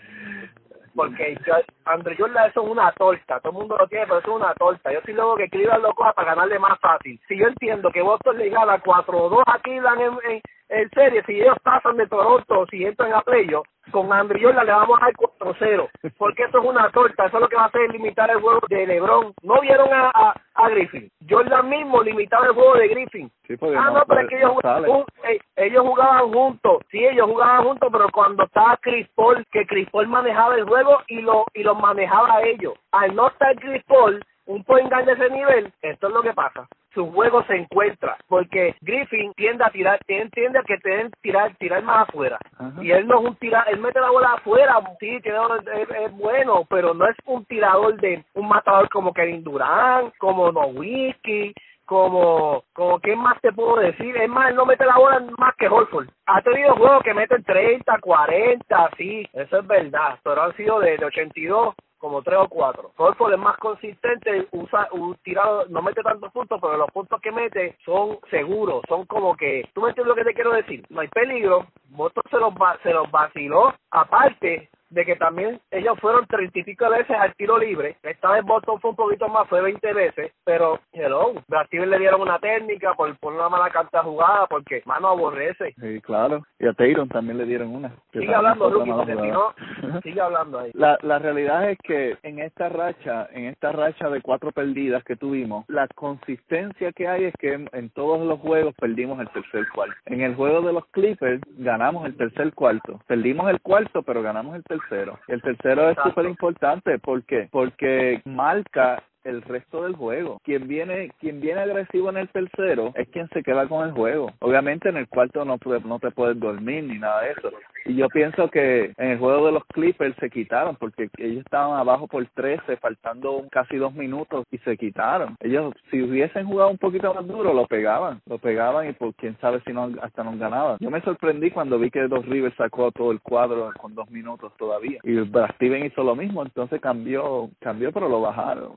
porque 0.96 1.36
Andrew 1.84 2.16
Jordan 2.18 2.50
eso 2.50 2.64
es 2.64 2.70
una 2.70 2.90
torta, 2.92 3.40
todo 3.40 3.52
el 3.52 3.58
mundo 3.58 3.76
lo 3.78 3.86
tiene, 3.86 4.06
pero 4.06 4.18
eso 4.18 4.30
es 4.30 4.36
una 4.42 4.54
torta. 4.54 4.92
Yo 4.92 4.98
estoy 4.98 5.14
luego 5.14 5.36
que 5.36 5.48
Cleveland 5.48 5.82
lo 5.82 5.92
coja 5.94 6.12
para 6.12 6.34
ganarle 6.34 6.58
más 6.58 6.78
fácil. 6.80 7.20
Si 7.28 7.36
yo 7.36 7.46
entiendo 7.46 7.90
que 7.90 8.02
Boston 8.02 8.38
le 8.38 8.48
gana 8.48 8.82
4-2 8.82 9.42
a 9.46 9.58
Cleveland 9.60 10.00
en, 10.00 10.32
en, 10.32 10.42
en 10.68 10.90
serie, 10.90 11.22
si 11.26 11.40
ellos 11.40 11.56
pasan 11.62 11.96
de 11.96 12.06
Toronto, 12.06 12.66
si 12.70 12.84
entran 12.84 13.12
a 13.12 13.20
playoff, 13.20 13.66
con 13.90 14.12
Andrew 14.12 14.40
Jordan 14.42 14.66
le 14.66 14.72
vamos 14.72 14.98
a 15.00 15.04
dar 15.04 15.14
4-0, 15.14 15.88
porque 16.16 16.44
eso 16.44 16.58
es 16.58 16.64
una 16.64 16.90
torta, 16.90 17.26
eso 17.26 17.36
es 17.36 17.40
lo 17.42 17.48
que 17.48 17.56
va 17.56 17.64
a 17.64 17.66
hacer 17.66 17.90
limitar 17.90 18.30
el 18.30 18.40
juego 18.40 18.60
de 18.68 18.86
LeBron. 18.86 19.34
No 19.42 19.60
vieron 19.60 19.92
a, 19.92 20.10
a, 20.14 20.34
a 20.54 20.68
Griffin, 20.70 21.10
Jordan 21.28 21.68
mismo 21.68 22.02
limitaba 22.02 22.46
el 22.46 22.52
juego 22.52 22.74
de 22.76 22.88
Griffin. 22.88 23.30
ah, 23.76 23.90
no, 23.92 24.04
pero 24.06 24.20
es 24.22 24.28
que 24.28 24.38
ellos, 24.38 24.52
jugaban, 24.52 24.84
eh, 25.24 25.38
ellos 25.56 25.86
jugaban 25.86 26.32
juntos, 26.32 26.82
sí, 26.90 27.04
ellos 27.04 27.26
jugaban 27.26 27.64
juntos, 27.64 27.88
pero 27.92 28.08
cuando 28.10 28.44
estaba 28.44 28.76
Chris 28.78 29.06
Paul, 29.14 29.44
que 29.52 29.66
Chris 29.66 29.88
Paul 29.90 30.08
manejaba 30.08 30.56
el 30.56 30.64
juego 30.64 31.02
y 31.08 31.20
lo 31.20 31.44
y 31.52 31.62
lo 31.62 31.74
manejaba 31.74 32.36
a 32.36 32.42
ellos. 32.42 32.74
Al 32.92 33.14
no 33.14 33.28
estar 33.28 33.54
Chris 33.56 33.82
Paul, 33.84 34.24
un 34.46 34.64
point 34.64 34.88
guard 34.88 35.04
de 35.04 35.12
ese 35.12 35.30
nivel, 35.30 35.72
esto 35.82 36.08
es 36.08 36.12
lo 36.14 36.22
que 36.22 36.32
pasa 36.32 36.66
su 36.94 37.10
juego 37.12 37.42
se 37.44 37.56
encuentra, 37.56 38.16
porque 38.28 38.74
Griffin 38.80 39.32
tiende 39.34 39.64
a 39.64 39.70
tirar, 39.70 39.98
tiende 40.06 40.58
a 40.58 40.62
que 40.62 40.78
te 40.78 41.10
tirar, 41.20 41.54
tirar 41.56 41.82
más 41.82 42.08
afuera. 42.08 42.38
Y 42.80 42.90
él 42.90 43.06
no 43.06 43.20
es 43.20 43.26
un 43.26 43.36
tirador, 43.36 43.72
él 43.72 43.80
mete 43.80 44.00
la 44.00 44.10
bola 44.10 44.34
afuera, 44.34 44.80
sí, 45.00 45.16
es, 45.16 45.90
es, 45.90 46.12
bueno, 46.12 46.64
pero 46.68 46.94
no 46.94 47.06
es 47.06 47.16
un 47.26 47.44
tirador 47.46 48.00
de 48.00 48.24
un 48.34 48.48
matador 48.48 48.88
como 48.88 49.12
Kevin 49.12 49.42
Durant, 49.42 50.16
como 50.18 50.52
Nowitzki, 50.52 51.52
como, 51.84 52.64
como 52.72 52.98
¿qué 53.00 53.14
más 53.14 53.40
te 53.40 53.52
puedo 53.52 53.76
decir? 53.76 54.16
Es 54.16 54.28
más, 54.28 54.50
él 54.50 54.56
no 54.56 54.64
mete 54.64 54.86
la 54.86 54.96
bola 54.96 55.20
más 55.38 55.54
que 55.56 55.68
Holford. 55.68 56.08
Ha 56.26 56.40
tenido 56.42 56.74
juegos 56.76 57.02
que 57.02 57.12
meten 57.12 57.44
30, 57.44 57.98
40, 58.00 58.90
sí, 58.96 59.26
eso 59.32 59.58
es 59.58 59.66
verdad, 59.66 60.18
pero 60.22 60.42
han 60.42 60.56
sido 60.56 60.80
de, 60.80 60.96
de 60.96 61.04
82 61.04 61.74
como 62.04 62.20
tres 62.20 62.36
o 62.38 62.48
cuatro. 62.48 62.92
Holford 62.98 63.32
es 63.32 63.38
más 63.38 63.56
consistente, 63.56 64.46
usa 64.52 64.88
un 64.92 65.14
tirado, 65.24 65.64
no 65.70 65.80
mete 65.80 66.02
tantos 66.02 66.30
puntos, 66.32 66.60
pero 66.60 66.76
los 66.76 66.90
puntos 66.90 67.18
que 67.22 67.32
mete 67.32 67.78
son 67.82 68.18
seguros, 68.30 68.82
son 68.90 69.06
como 69.06 69.34
que, 69.34 69.66
¿tú 69.72 69.80
me 69.80 69.88
entiendes 69.88 70.10
lo 70.10 70.14
que 70.14 70.28
te 70.28 70.34
quiero 70.34 70.52
decir? 70.52 70.84
No 70.90 71.00
hay 71.00 71.08
peligro, 71.08 71.66
Boston 71.88 72.22
se 72.30 72.36
los, 72.36 72.52
se 72.82 72.92
los 72.92 73.10
vaciló, 73.10 73.72
aparte 73.90 74.68
de 74.94 75.04
que 75.04 75.16
también 75.16 75.60
ellos 75.70 75.98
fueron 76.00 76.26
treinta 76.26 76.58
y 76.58 76.62
pico 76.62 76.88
veces 76.88 77.16
al 77.18 77.34
tiro 77.34 77.58
libre. 77.58 77.96
Esta 78.02 78.32
vez 78.32 78.44
Boston 78.44 78.80
fue 78.80 78.90
un 78.90 78.96
poquito 78.96 79.28
más, 79.28 79.48
fue 79.48 79.60
20 79.60 79.92
veces, 79.92 80.32
pero 80.44 80.78
hello, 80.92 81.32
a 81.50 81.64
Steven 81.66 81.90
le 81.90 81.98
dieron 81.98 82.20
una 82.20 82.38
técnica 82.38 82.94
por, 82.94 83.16
por 83.18 83.32
una 83.32 83.48
mala 83.48 83.70
carta 83.70 84.02
jugada, 84.02 84.46
porque 84.46 84.82
mano 84.86 85.08
aborrece. 85.08 85.74
Sí, 85.80 86.00
claro. 86.00 86.42
Y 86.58 86.66
a 86.66 86.72
Tayron 86.72 87.08
también 87.08 87.38
le 87.38 87.44
dieron 87.44 87.74
una. 87.74 87.92
Sigue 88.12 88.34
hablando, 88.34 88.70
Lucky, 88.70 88.90
porque 88.90 89.16
si 89.16 89.28
no, 89.28 89.54
sigue 90.02 90.20
hablando 90.20 90.60
ahí. 90.60 90.70
La, 90.84 90.98
la 91.02 91.18
realidad 91.18 91.70
es 91.70 91.78
que 91.82 92.16
en 92.22 92.40
esta 92.40 92.68
racha, 92.68 93.28
en 93.32 93.46
esta 93.46 93.72
racha 93.72 94.10
de 94.10 94.20
cuatro 94.20 94.52
perdidas 94.52 95.02
que 95.04 95.16
tuvimos, 95.16 95.64
la 95.68 95.88
consistencia 95.88 96.92
que 96.92 97.08
hay 97.08 97.24
es 97.24 97.34
que 97.38 97.52
en, 97.52 97.90
todos 97.90 98.26
los 98.26 98.40
juegos 98.40 98.74
perdimos 98.74 99.20
el 99.20 99.28
tercer 99.30 99.66
cuarto. 99.74 99.94
En 100.06 100.20
el 100.20 100.34
juego 100.34 100.62
de 100.62 100.72
los 100.72 100.86
Clippers 100.86 101.40
ganamos 101.58 102.06
el 102.06 102.16
tercer 102.16 102.52
cuarto. 102.54 103.00
Perdimos 103.06 103.48
el 103.50 103.60
cuarto, 103.60 104.02
pero 104.02 104.22
ganamos 104.22 104.56
el 104.56 104.64
tercer 104.64 104.83
tercero. 104.88 105.18
El 105.28 105.42
tercero 105.42 105.90
es 105.90 105.98
súper 106.02 106.26
importante. 106.26 106.98
¿Por 106.98 107.24
qué? 107.24 107.48
Porque 107.50 108.22
marca 108.24 109.02
el 109.24 109.42
resto 109.42 109.82
del 109.82 109.96
juego. 109.96 110.40
Quien 110.44 110.68
viene, 110.68 111.10
quien 111.18 111.40
viene 111.40 111.60
agresivo 111.60 112.10
en 112.10 112.18
el 112.18 112.28
tercero 112.28 112.92
es 112.94 113.08
quien 113.08 113.28
se 113.30 113.42
queda 113.42 113.66
con 113.66 113.86
el 113.86 113.92
juego. 113.92 114.30
Obviamente 114.40 114.88
en 114.88 114.96
el 114.96 115.08
cuarto 115.08 115.44
no, 115.44 115.58
no 115.84 115.98
te 115.98 116.10
puedes 116.10 116.38
dormir 116.38 116.84
ni 116.84 116.98
nada 116.98 117.22
de 117.22 117.32
eso. 117.32 117.50
Y 117.86 117.96
yo 117.96 118.08
pienso 118.08 118.48
que 118.48 118.92
en 118.96 119.10
el 119.10 119.18
juego 119.18 119.46
de 119.46 119.52
los 119.52 119.64
Clippers 119.66 120.16
se 120.18 120.30
quitaron 120.30 120.76
porque 120.76 121.10
ellos 121.18 121.44
estaban 121.44 121.78
abajo 121.78 122.06
por 122.06 122.26
13, 122.26 122.78
faltando 122.78 123.44
casi 123.50 123.76
dos 123.76 123.94
minutos 123.94 124.46
y 124.50 124.58
se 124.58 124.76
quitaron. 124.76 125.36
Ellos, 125.40 125.74
si 125.90 126.00
hubiesen 126.00 126.46
jugado 126.46 126.70
un 126.70 126.78
poquito 126.78 127.12
más 127.12 127.26
duro, 127.26 127.52
lo 127.52 127.66
pegaban, 127.66 128.20
lo 128.26 128.38
pegaban 128.38 128.88
y 128.88 128.92
por 128.92 129.14
quién 129.14 129.36
sabe 129.40 129.60
si 129.66 129.72
no 129.72 129.90
hasta 130.00 130.24
no 130.24 130.36
ganaban. 130.36 130.78
Yo 130.80 130.90
me 130.90 131.02
sorprendí 131.02 131.50
cuando 131.50 131.78
vi 131.78 131.90
que 131.90 132.08
Dos 132.08 132.24
Rivers 132.26 132.56
sacó 132.56 132.90
todo 132.90 133.12
el 133.12 133.20
cuadro 133.20 133.70
con 133.78 133.94
dos 133.94 134.10
minutos 134.10 134.52
todavía. 134.56 135.00
Y 135.02 135.18
Steven 135.54 135.84
hizo 135.84 136.02
lo 136.02 136.16
mismo, 136.16 136.42
entonces 136.42 136.80
cambió, 136.80 137.50
cambió 137.60 137.92
pero 137.92 138.08
lo 138.08 138.20
bajaron 138.20 138.72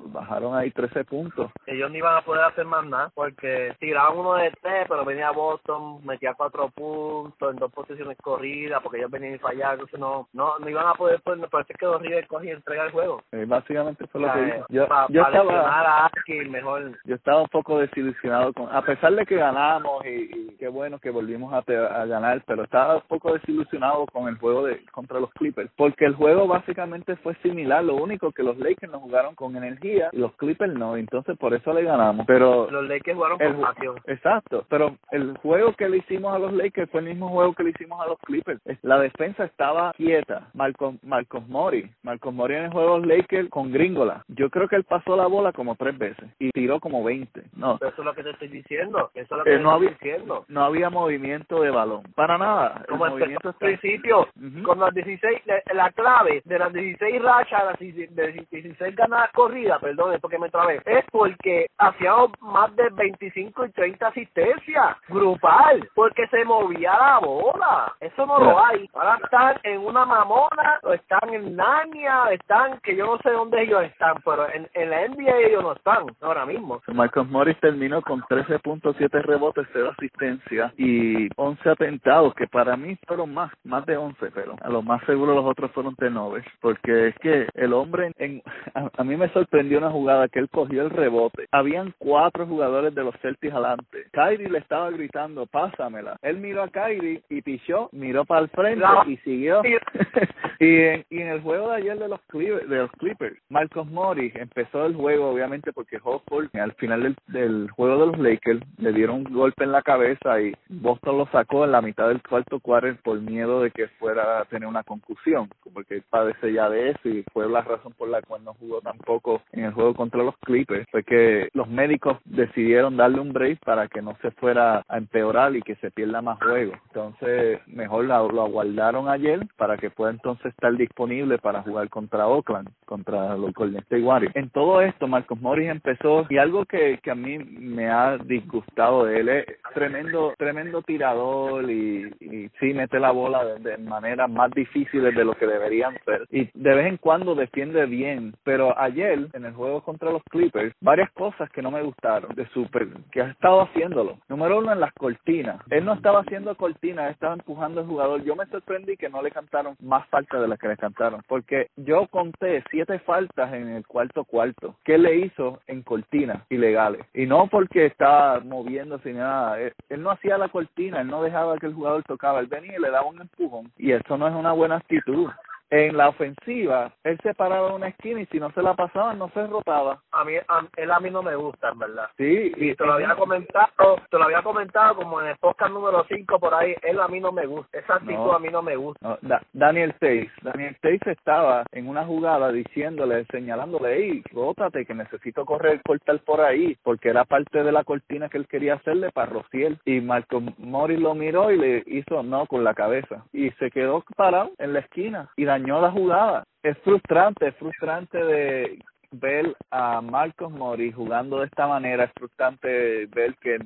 ahí 0.55 0.71
13 0.71 1.03
puntos. 1.05 1.51
Ellos 1.65 1.89
no 1.89 1.97
iban 1.97 2.17
a 2.17 2.21
poder 2.21 2.43
hacer 2.43 2.65
más 2.65 2.85
nada 2.85 3.11
porque 3.13 3.75
tiraban 3.79 4.17
uno 4.17 4.35
de 4.35 4.51
tres, 4.61 4.85
pero 4.87 5.03
venía 5.03 5.31
Boston, 5.31 6.05
metía 6.05 6.33
cuatro 6.33 6.69
puntos 6.69 7.51
en 7.51 7.57
dos 7.57 7.71
posiciones 7.71 8.17
corridas 8.21 8.81
porque 8.81 8.97
ellos 8.97 9.11
venían 9.11 9.35
a 9.35 9.39
fallar, 9.39 9.73
entonces 9.73 9.99
no, 9.99 10.27
no, 10.33 10.57
no 10.59 10.69
iban 10.69 10.87
a 10.87 10.93
poder, 10.93 11.21
pues 11.23 11.37
me 11.37 11.47
parece 11.47 11.73
que 11.73 11.85
Dos 11.85 12.01
Rivers 12.01 12.27
coge 12.27 12.47
y 12.47 12.51
entrega 12.51 12.85
el 12.85 12.91
juego. 12.91 13.21
Eh, 13.31 13.45
básicamente 13.47 14.05
fue 14.07 14.21
lo 14.21 14.33
que 14.33 14.47
hizo. 14.47 14.65
Yo, 14.69 14.87
yo 15.09 15.21
estaba, 15.21 16.11
mejor. 16.49 16.97
yo 17.05 17.15
estaba 17.15 17.41
un 17.41 17.47
poco 17.47 17.79
desilusionado 17.79 18.53
con, 18.53 18.73
a 18.73 18.81
pesar 18.81 19.13
de 19.13 19.25
que 19.25 19.35
ganamos 19.35 20.05
y, 20.05 20.55
qué 20.57 20.67
bueno 20.67 20.99
que 20.99 21.09
volvimos 21.09 21.53
a, 21.53 21.57
a, 21.57 22.05
ganar, 22.05 22.41
pero 22.45 22.63
estaba 22.63 22.95
un 22.95 23.07
poco 23.07 23.33
desilusionado 23.33 24.05
con 24.07 24.27
el 24.27 24.37
juego 24.37 24.65
de 24.65 24.83
contra 24.91 25.19
los 25.19 25.31
Clippers, 25.31 25.71
porque 25.75 26.05
el 26.05 26.15
juego 26.15 26.47
básicamente 26.47 27.15
fue 27.17 27.35
similar, 27.35 27.83
lo 27.83 27.95
único 27.95 28.31
que 28.31 28.43
los 28.43 28.57
Lakers 28.57 28.91
no 28.91 28.99
jugaron 28.99 29.35
con 29.35 29.55
energía 29.55 30.09
y 30.11 30.17
los 30.17 30.26
Clippers 30.35 30.73
no, 30.73 30.97
entonces 30.97 31.37
por 31.37 31.53
eso 31.53 31.73
le 31.73 31.83
ganamos, 31.83 32.25
pero 32.25 32.69
los 32.69 32.87
Lakers 32.87 33.15
jugaron 33.15 33.37
con 33.37 33.61
pasión. 33.61 33.95
Exacto, 34.05 34.65
pero 34.69 34.97
el 35.11 35.37
juego 35.37 35.73
que 35.73 35.89
le 35.89 35.97
hicimos 35.97 36.35
a 36.35 36.39
los 36.39 36.53
Lakers 36.53 36.89
fue 36.91 37.01
el 37.01 37.07
mismo 37.07 37.29
juego 37.29 37.53
que 37.53 37.63
le 37.63 37.69
hicimos 37.71 38.01
a 38.01 38.07
los 38.07 38.19
Clippers. 38.19 38.61
La 38.81 38.99
defensa 38.99 39.45
estaba 39.45 39.93
quieta. 39.93 40.49
Marcos, 40.53 40.95
Marcos 41.03 41.47
Mori. 41.47 41.89
Marcos 42.03 42.33
Mori 42.33 42.55
en 42.55 42.65
el 42.65 42.71
juego 42.71 42.99
Lakers 42.99 43.49
con 43.49 43.71
Gringola. 43.71 44.23
Yo 44.27 44.49
creo 44.49 44.67
que 44.67 44.75
él 44.75 44.83
pasó 44.83 45.15
la 45.15 45.27
bola 45.27 45.51
como 45.51 45.75
tres 45.75 45.97
veces 45.97 46.29
y 46.39 46.51
tiró 46.51 46.79
como 46.79 47.03
20. 47.03 47.43
No. 47.55 47.75
eso 47.75 47.87
es 47.87 47.97
lo 47.97 48.13
que 48.13 48.23
te 48.23 48.31
estoy 48.31 48.47
diciendo. 48.49 49.11
Eso 49.13 49.35
es 49.35 49.37
lo 49.37 49.43
que 49.43 49.55
eh, 49.55 49.59
no 49.59 49.71
había, 49.71 49.89
diciendo. 49.91 50.45
No 50.47 50.63
había 50.63 50.89
movimiento 50.89 51.61
de 51.61 51.71
balón. 51.71 52.03
Para 52.15 52.37
nada. 52.37 52.83
Como 52.87 53.05
el 53.05 53.11
movimiento 53.11 53.53
principio, 53.53 54.27
con 54.63 54.79
las 54.79 54.93
16, 54.93 55.41
la, 55.73 55.91
clave 55.91 56.41
de 56.45 56.59
las 56.59 56.73
16 56.73 57.21
rachas, 57.21 57.65
las 57.65 57.79
16 57.79 58.95
ganadas 58.95 59.31
corridas, 59.33 59.79
perdón, 59.81 60.13
porque 60.19 60.39
me 60.39 60.49
trabé, 60.49 60.81
es 60.85 61.05
porque 61.11 61.67
hacíamos 61.77 62.31
más 62.41 62.75
de 62.75 62.89
25 62.89 63.65
y 63.65 63.71
30 63.71 64.07
asistencias 64.07 64.97
grupal, 65.07 65.89
porque 65.95 66.27
se 66.27 66.43
movía 66.45 66.91
la 66.97 67.19
bola. 67.19 67.93
Eso 67.99 68.25
no 68.25 68.39
lo 68.39 68.63
hay. 68.63 68.89
Ahora 68.93 69.19
están 69.23 69.55
en 69.63 69.79
una 69.79 70.05
mamona, 70.05 70.79
o 70.83 70.93
están 70.93 71.33
en 71.33 71.55
Nania, 71.55 72.25
están, 72.31 72.79
que 72.79 72.95
yo 72.95 73.05
no 73.05 73.17
sé 73.19 73.31
dónde 73.31 73.63
ellos 73.63 73.83
están, 73.83 74.15
pero 74.23 74.49
en, 74.51 74.69
en 74.73 74.89
la 74.89 75.07
NBA 75.07 75.37
ellos 75.47 75.63
no 75.63 75.73
están 75.73 76.05
ahora 76.21 76.45
mismo. 76.45 76.81
Marcos 76.87 77.27
Morris 77.29 77.59
terminó 77.59 78.01
con 78.01 78.21
13.7 78.21 79.09
rebotes, 79.23 79.67
0 79.73 79.91
asistencia 79.97 80.73
y 80.77 81.29
11 81.35 81.69
atentados, 81.69 82.33
que 82.35 82.47
para 82.47 82.75
mí 82.75 82.97
fueron 83.07 83.33
más, 83.33 83.51
más 83.63 83.85
de 83.85 83.97
11, 83.97 84.31
pero 84.33 84.55
a 84.61 84.69
lo 84.69 84.81
más 84.81 85.03
seguro 85.05 85.33
los 85.33 85.45
otros 85.45 85.71
fueron 85.71 85.95
tenovers, 85.95 86.47
porque 86.61 87.09
es 87.09 87.15
que 87.19 87.47
el 87.53 87.73
hombre, 87.73 88.11
en, 88.17 88.41
a, 88.73 89.03
mí 89.03 89.15
me 89.15 89.29
sorprendió 89.29 89.77
una 89.77 89.91
jugada 89.91 90.06
que 90.31 90.39
él 90.39 90.49
cogió 90.49 90.83
el 90.83 90.89
rebote. 90.89 91.47
Habían 91.51 91.93
cuatro 91.97 92.45
jugadores 92.45 92.93
de 92.95 93.03
los 93.03 93.15
Celtics 93.21 93.53
adelante. 93.53 94.05
Kyrie 94.11 94.49
le 94.49 94.59
estaba 94.59 94.89
gritando, 94.91 95.45
pásamela. 95.45 96.17
Él 96.21 96.37
miró 96.37 96.63
a 96.63 96.69
Kyrie 96.69 97.21
y 97.29 97.41
pichó, 97.41 97.89
miró 97.91 98.25
para 98.25 98.41
el 98.41 98.49
frente 98.49 98.85
y 99.07 99.17
siguió. 99.17 99.61
y, 100.59 100.75
en, 100.75 101.05
y 101.09 101.21
en 101.21 101.27
el 101.29 101.41
juego 101.41 101.69
de 101.69 101.75
ayer 101.77 101.99
de 101.99 102.07
los 102.07 102.21
Clippers, 102.27 102.69
de 102.69 102.77
los 102.77 102.91
Clippers 102.93 103.37
Marcos 103.49 103.87
Morris 103.87 104.35
empezó 104.35 104.85
el 104.85 104.95
juego 104.95 105.29
obviamente 105.29 105.71
porque 105.73 105.99
Hofford 106.03 106.49
al 106.55 106.73
final 106.73 107.03
del, 107.03 107.15
del 107.27 107.69
juego 107.71 107.99
de 107.99 108.07
los 108.07 108.19
Lakers 108.19 108.61
le 108.77 108.93
dieron 108.93 109.17
un 109.17 109.33
golpe 109.33 109.63
en 109.63 109.71
la 109.71 109.81
cabeza 109.81 110.41
y 110.41 110.53
Boston 110.69 111.17
lo 111.17 111.27
sacó 111.27 111.65
en 111.65 111.71
la 111.71 111.81
mitad 111.81 112.07
del 112.07 112.21
cuarto 112.21 112.59
cuarto 112.59 112.87
por 113.03 113.19
miedo 113.19 113.61
de 113.61 113.71
que 113.71 113.87
fuera 113.99 114.39
a 114.39 114.45
tener 114.45 114.67
una 114.67 114.83
concusión, 114.83 115.49
porque 115.73 116.01
padece 116.09 116.53
ya 116.53 116.69
de 116.69 116.91
eso 116.91 117.09
y 117.09 117.23
fue 117.33 117.49
la 117.49 117.61
razón 117.61 117.93
por 117.93 118.09
la 118.09 118.21
cual 118.21 118.43
no 118.43 118.53
jugó 118.53 118.81
tampoco 118.81 119.41
en 119.51 119.65
el 119.65 119.73
juego 119.73 119.93
contra 119.97 120.23
los 120.23 120.37
Clippers, 120.37 120.87
fue 120.89 121.03
que 121.03 121.49
los 121.53 121.67
médicos 121.67 122.17
decidieron 122.23 122.95
darle 122.95 123.19
un 123.19 123.33
break 123.33 123.59
para 123.65 123.87
que 123.87 124.01
no 124.01 124.15
se 124.21 124.31
fuera 124.31 124.83
a 124.87 124.97
empeorar 124.97 125.55
y 125.55 125.61
que 125.61 125.75
se 125.75 125.91
pierda 125.91 126.21
más 126.21 126.39
juego. 126.39 126.73
Entonces, 126.87 127.59
mejor 127.67 128.05
lo, 128.05 128.29
lo 128.29 128.43
aguardaron 128.43 129.09
ayer 129.09 129.45
para 129.57 129.77
que 129.77 129.89
pueda 129.89 130.11
entonces 130.11 130.53
estar 130.53 130.73
disponible 130.75 131.37
para 131.39 131.63
jugar 131.63 131.89
contra 131.89 132.27
Oakland, 132.27 132.69
contra 132.85 133.35
los 133.35 133.53
Golden 133.53 133.81
State 133.81 134.03
Warriors. 134.03 134.35
En 134.35 134.49
todo 134.49 134.81
esto, 134.81 135.07
Marcos 135.07 135.41
Morris 135.41 135.69
empezó 135.69 136.25
y 136.29 136.37
algo 136.37 136.65
que, 136.65 136.99
que 137.03 137.11
a 137.11 137.15
mí 137.15 137.37
me 137.39 137.89
ha 137.89 138.17
disgustado 138.17 139.05
de 139.05 139.19
él 139.19 139.29
es 139.29 139.45
tremendo, 139.73 140.33
tremendo 140.37 140.81
tirador 140.81 141.69
y, 141.69 142.05
y 142.19 142.49
sí 142.59 142.73
mete 142.73 142.99
la 142.99 143.11
bola 143.11 143.43
de, 143.43 143.59
de 143.59 143.77
maneras 143.77 144.29
más 144.29 144.51
difíciles 144.51 145.15
de 145.15 145.25
lo 145.25 145.33
que 145.33 145.47
deberían 145.47 145.97
ser 146.05 146.27
y 146.31 146.49
de 146.53 146.75
vez 146.75 146.87
en 146.87 146.97
cuando 146.97 147.35
defiende 147.35 147.85
bien, 147.85 148.33
pero 148.43 148.77
ayer 148.77 149.27
en 149.33 149.45
el 149.45 149.53
juego 149.53 149.81
contra 149.87 150.11
los 150.11 150.21
Clippers, 150.23 150.75
varias 150.81 151.09
cosas 151.11 151.49
que 151.51 151.61
no 151.61 151.71
me 151.71 151.81
gustaron 151.81 152.35
de 152.35 152.45
Super, 152.49 152.89
que 153.09 153.21
ha 153.21 153.29
estado 153.29 153.61
haciéndolo. 153.61 154.17
Número 154.27 154.59
uno, 154.59 154.73
en 154.73 154.81
las 154.81 154.91
cortinas. 154.91 155.61
Él 155.69 155.85
no 155.85 155.93
estaba 155.93 156.19
haciendo 156.19 156.53
cortinas, 156.57 157.09
estaba 157.09 157.35
empujando 157.35 157.79
al 157.79 157.87
jugador. 157.87 158.21
Yo 158.25 158.35
me 158.35 158.45
sorprendí 158.47 158.97
que 158.97 159.07
no 159.07 159.21
le 159.21 159.31
cantaron 159.31 159.77
más 159.81 160.05
faltas 160.09 160.41
de 160.41 160.49
las 160.49 160.59
que 160.59 160.67
le 160.67 160.75
cantaron, 160.75 161.21
porque 161.29 161.69
yo 161.77 162.05
conté 162.07 162.65
siete 162.69 162.99
faltas 162.99 163.53
en 163.53 163.69
el 163.69 163.87
cuarto 163.87 164.25
cuarto. 164.25 164.75
¿Qué 164.83 164.97
le 164.97 165.19
hizo 165.19 165.61
en 165.67 165.83
cortinas 165.83 166.43
ilegales? 166.49 167.05
Y 167.13 167.25
no 167.25 167.47
porque 167.47 167.85
estaba 167.85 168.41
moviéndose 168.41 169.13
ni 169.13 169.19
nada. 169.19 169.57
Él, 169.61 169.71
él 169.87 170.03
no 170.03 170.11
hacía 170.11 170.37
la 170.37 170.49
cortina, 170.49 170.99
él 170.99 171.07
no 171.07 171.23
dejaba 171.23 171.57
que 171.59 171.67
el 171.67 171.73
jugador 171.73 172.03
tocaba. 172.03 172.41
Él 172.41 172.47
venía 172.47 172.75
y 172.77 172.81
le 172.81 172.91
daba 172.91 173.07
un 173.07 173.21
empujón. 173.21 173.71
Y 173.77 173.93
eso 173.93 174.17
no 174.17 174.27
es 174.27 174.35
una 174.35 174.51
buena 174.51 174.75
actitud 174.75 175.29
en 175.69 175.97
la 175.97 176.09
ofensiva, 176.09 176.91
él 177.03 177.17
se 177.23 177.33
paraba 177.33 177.69
en 177.69 177.75
una 177.75 177.87
esquina 177.89 178.21
y 178.21 178.25
si 178.27 178.39
no 178.39 178.51
se 178.51 178.61
la 178.61 178.73
pasaba, 178.73 179.13
no 179.13 179.29
se 179.29 179.45
rotaba. 179.47 180.01
A 180.11 180.23
mí, 180.23 180.33
a, 180.47 180.65
él 180.77 180.91
a 180.91 180.99
mí 180.99 181.09
no 181.09 181.21
me 181.23 181.35
gusta, 181.35 181.69
en 181.69 181.79
verdad. 181.79 182.09
Sí, 182.17 182.51
y 182.55 182.75
te 182.75 182.85
lo 182.85 182.93
había 182.93 183.15
comentado, 183.15 183.67
te 184.09 184.17
lo 184.17 184.23
había 184.25 184.41
comentado 184.41 184.95
como 184.95 185.21
en 185.21 185.27
el 185.27 185.37
podcast 185.37 185.71
número 185.71 186.05
5 186.07 186.39
por 186.39 186.53
ahí, 186.53 186.73
él 186.83 186.99
a 186.99 187.07
mí 187.07 187.19
no 187.19 187.31
me 187.31 187.45
gusta, 187.45 187.77
esa 187.79 187.95
actitud 187.95 188.13
No. 188.17 188.33
a 188.33 188.39
mí 188.39 188.49
no 188.49 188.61
me 188.61 188.75
gusta. 188.75 189.07
No, 189.07 189.17
Da- 189.21 189.41
Daniel 189.53 189.93
Tays, 189.99 190.31
Daniel 190.41 190.77
Tays 190.81 191.01
estaba 191.07 191.63
en 191.71 191.87
una 191.87 192.05
jugada 192.05 192.51
diciéndole, 192.51 193.25
señalándole, 193.31 193.95
hey, 193.97 194.23
rótate 194.31 194.85
que 194.85 194.93
necesito 194.93 195.45
correr, 195.45 195.81
cortar 195.85 196.19
por 196.19 196.41
ahí, 196.41 196.77
porque 196.83 197.09
era 197.09 197.25
parte 197.25 197.63
de 197.63 197.71
la 197.71 197.83
cortina 197.83 198.29
que 198.29 198.37
él 198.37 198.47
quería 198.47 198.75
hacerle 198.75 199.11
para 199.11 199.31
Rociel. 199.31 199.77
Y 199.85 200.01
Marco 200.01 200.41
Mori 200.57 200.97
lo 200.97 201.13
miró 201.15 201.51
y 201.51 201.57
le 201.57 201.83
hizo 201.87 202.23
no 202.23 202.45
con 202.47 202.63
la 202.63 202.73
cabeza. 202.73 203.23
Y 203.33 203.51
se 203.51 203.69
quedó 203.71 204.03
parado 204.15 204.51
en 204.57 204.73
la 204.73 204.79
esquina 204.79 205.29
y 205.35 205.45
dañó 205.57 205.81
la 205.81 205.91
jugada. 205.91 206.43
Es 206.61 206.77
frustrante, 206.79 207.47
es 207.47 207.55
frustrante 207.55 208.23
de 208.23 208.79
ver 209.11 209.55
a 209.71 210.01
Marcos 210.01 210.51
Mori 210.51 210.91
jugando 210.91 211.39
de 211.39 211.45
esta 211.45 211.67
manera, 211.67 212.05
es 212.05 212.11
frustrante 212.13 213.05
ver 213.07 213.35
que 213.41 213.57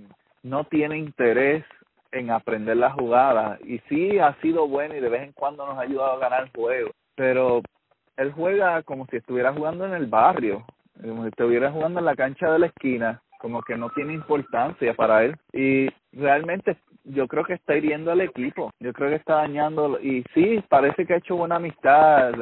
no 0.43 0.63
tiene 0.65 0.97
interés 0.97 1.65
en 2.11 2.31
aprender 2.31 2.77
la 2.77 2.91
jugada. 2.91 3.57
Y 3.65 3.79
sí 3.89 4.19
ha 4.19 4.33
sido 4.41 4.67
bueno 4.67 4.95
y 4.95 4.99
de 4.99 5.09
vez 5.09 5.23
en 5.23 5.33
cuando 5.33 5.65
nos 5.65 5.77
ha 5.77 5.81
ayudado 5.81 6.13
a 6.13 6.19
ganar 6.19 6.43
el 6.43 6.51
juego, 6.51 6.91
pero 7.15 7.61
él 8.17 8.31
juega 8.31 8.83
como 8.83 9.05
si 9.07 9.17
estuviera 9.17 9.53
jugando 9.53 9.85
en 9.85 9.93
el 9.93 10.07
barrio, 10.07 10.65
como 11.01 11.23
si 11.23 11.29
estuviera 11.29 11.71
jugando 11.71 11.99
en 11.99 12.05
la 12.05 12.15
cancha 12.15 12.51
de 12.51 12.59
la 12.59 12.67
esquina, 12.67 13.21
como 13.41 13.61
que 13.63 13.75
no 13.75 13.89
tiene 13.89 14.13
importancia 14.13 14.93
para 14.93 15.23
él. 15.23 15.35
Y 15.51 15.89
realmente 16.13 16.77
yo 17.03 17.27
creo 17.27 17.43
que 17.43 17.53
está 17.53 17.75
hiriendo 17.75 18.11
al 18.11 18.21
equipo, 18.21 18.71
yo 18.79 18.93
creo 18.93 19.09
que 19.09 19.15
está 19.15 19.35
dañando 19.35 19.99
y 19.99 20.23
sí, 20.33 20.63
parece 20.69 21.05
que 21.05 21.15
ha 21.15 21.17
hecho 21.17 21.35
buena 21.35 21.55
amistad, 21.55 22.33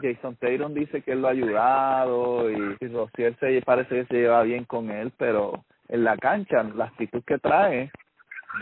Jason 0.00 0.36
Tatum 0.36 0.74
dice 0.74 1.02
que 1.02 1.12
él 1.12 1.22
lo 1.22 1.28
ha 1.28 1.30
ayudado 1.30 2.50
y, 2.50 2.76
y 2.80 2.88
Rociel 2.88 3.36
se 3.38 3.62
parece 3.62 3.94
que 3.94 4.04
se 4.06 4.14
lleva 4.14 4.42
bien 4.42 4.64
con 4.64 4.90
él, 4.90 5.12
pero 5.16 5.64
en 5.88 6.04
la 6.04 6.16
cancha 6.16 6.62
la 6.62 6.86
actitud 6.86 7.22
que 7.24 7.38
trae 7.38 7.90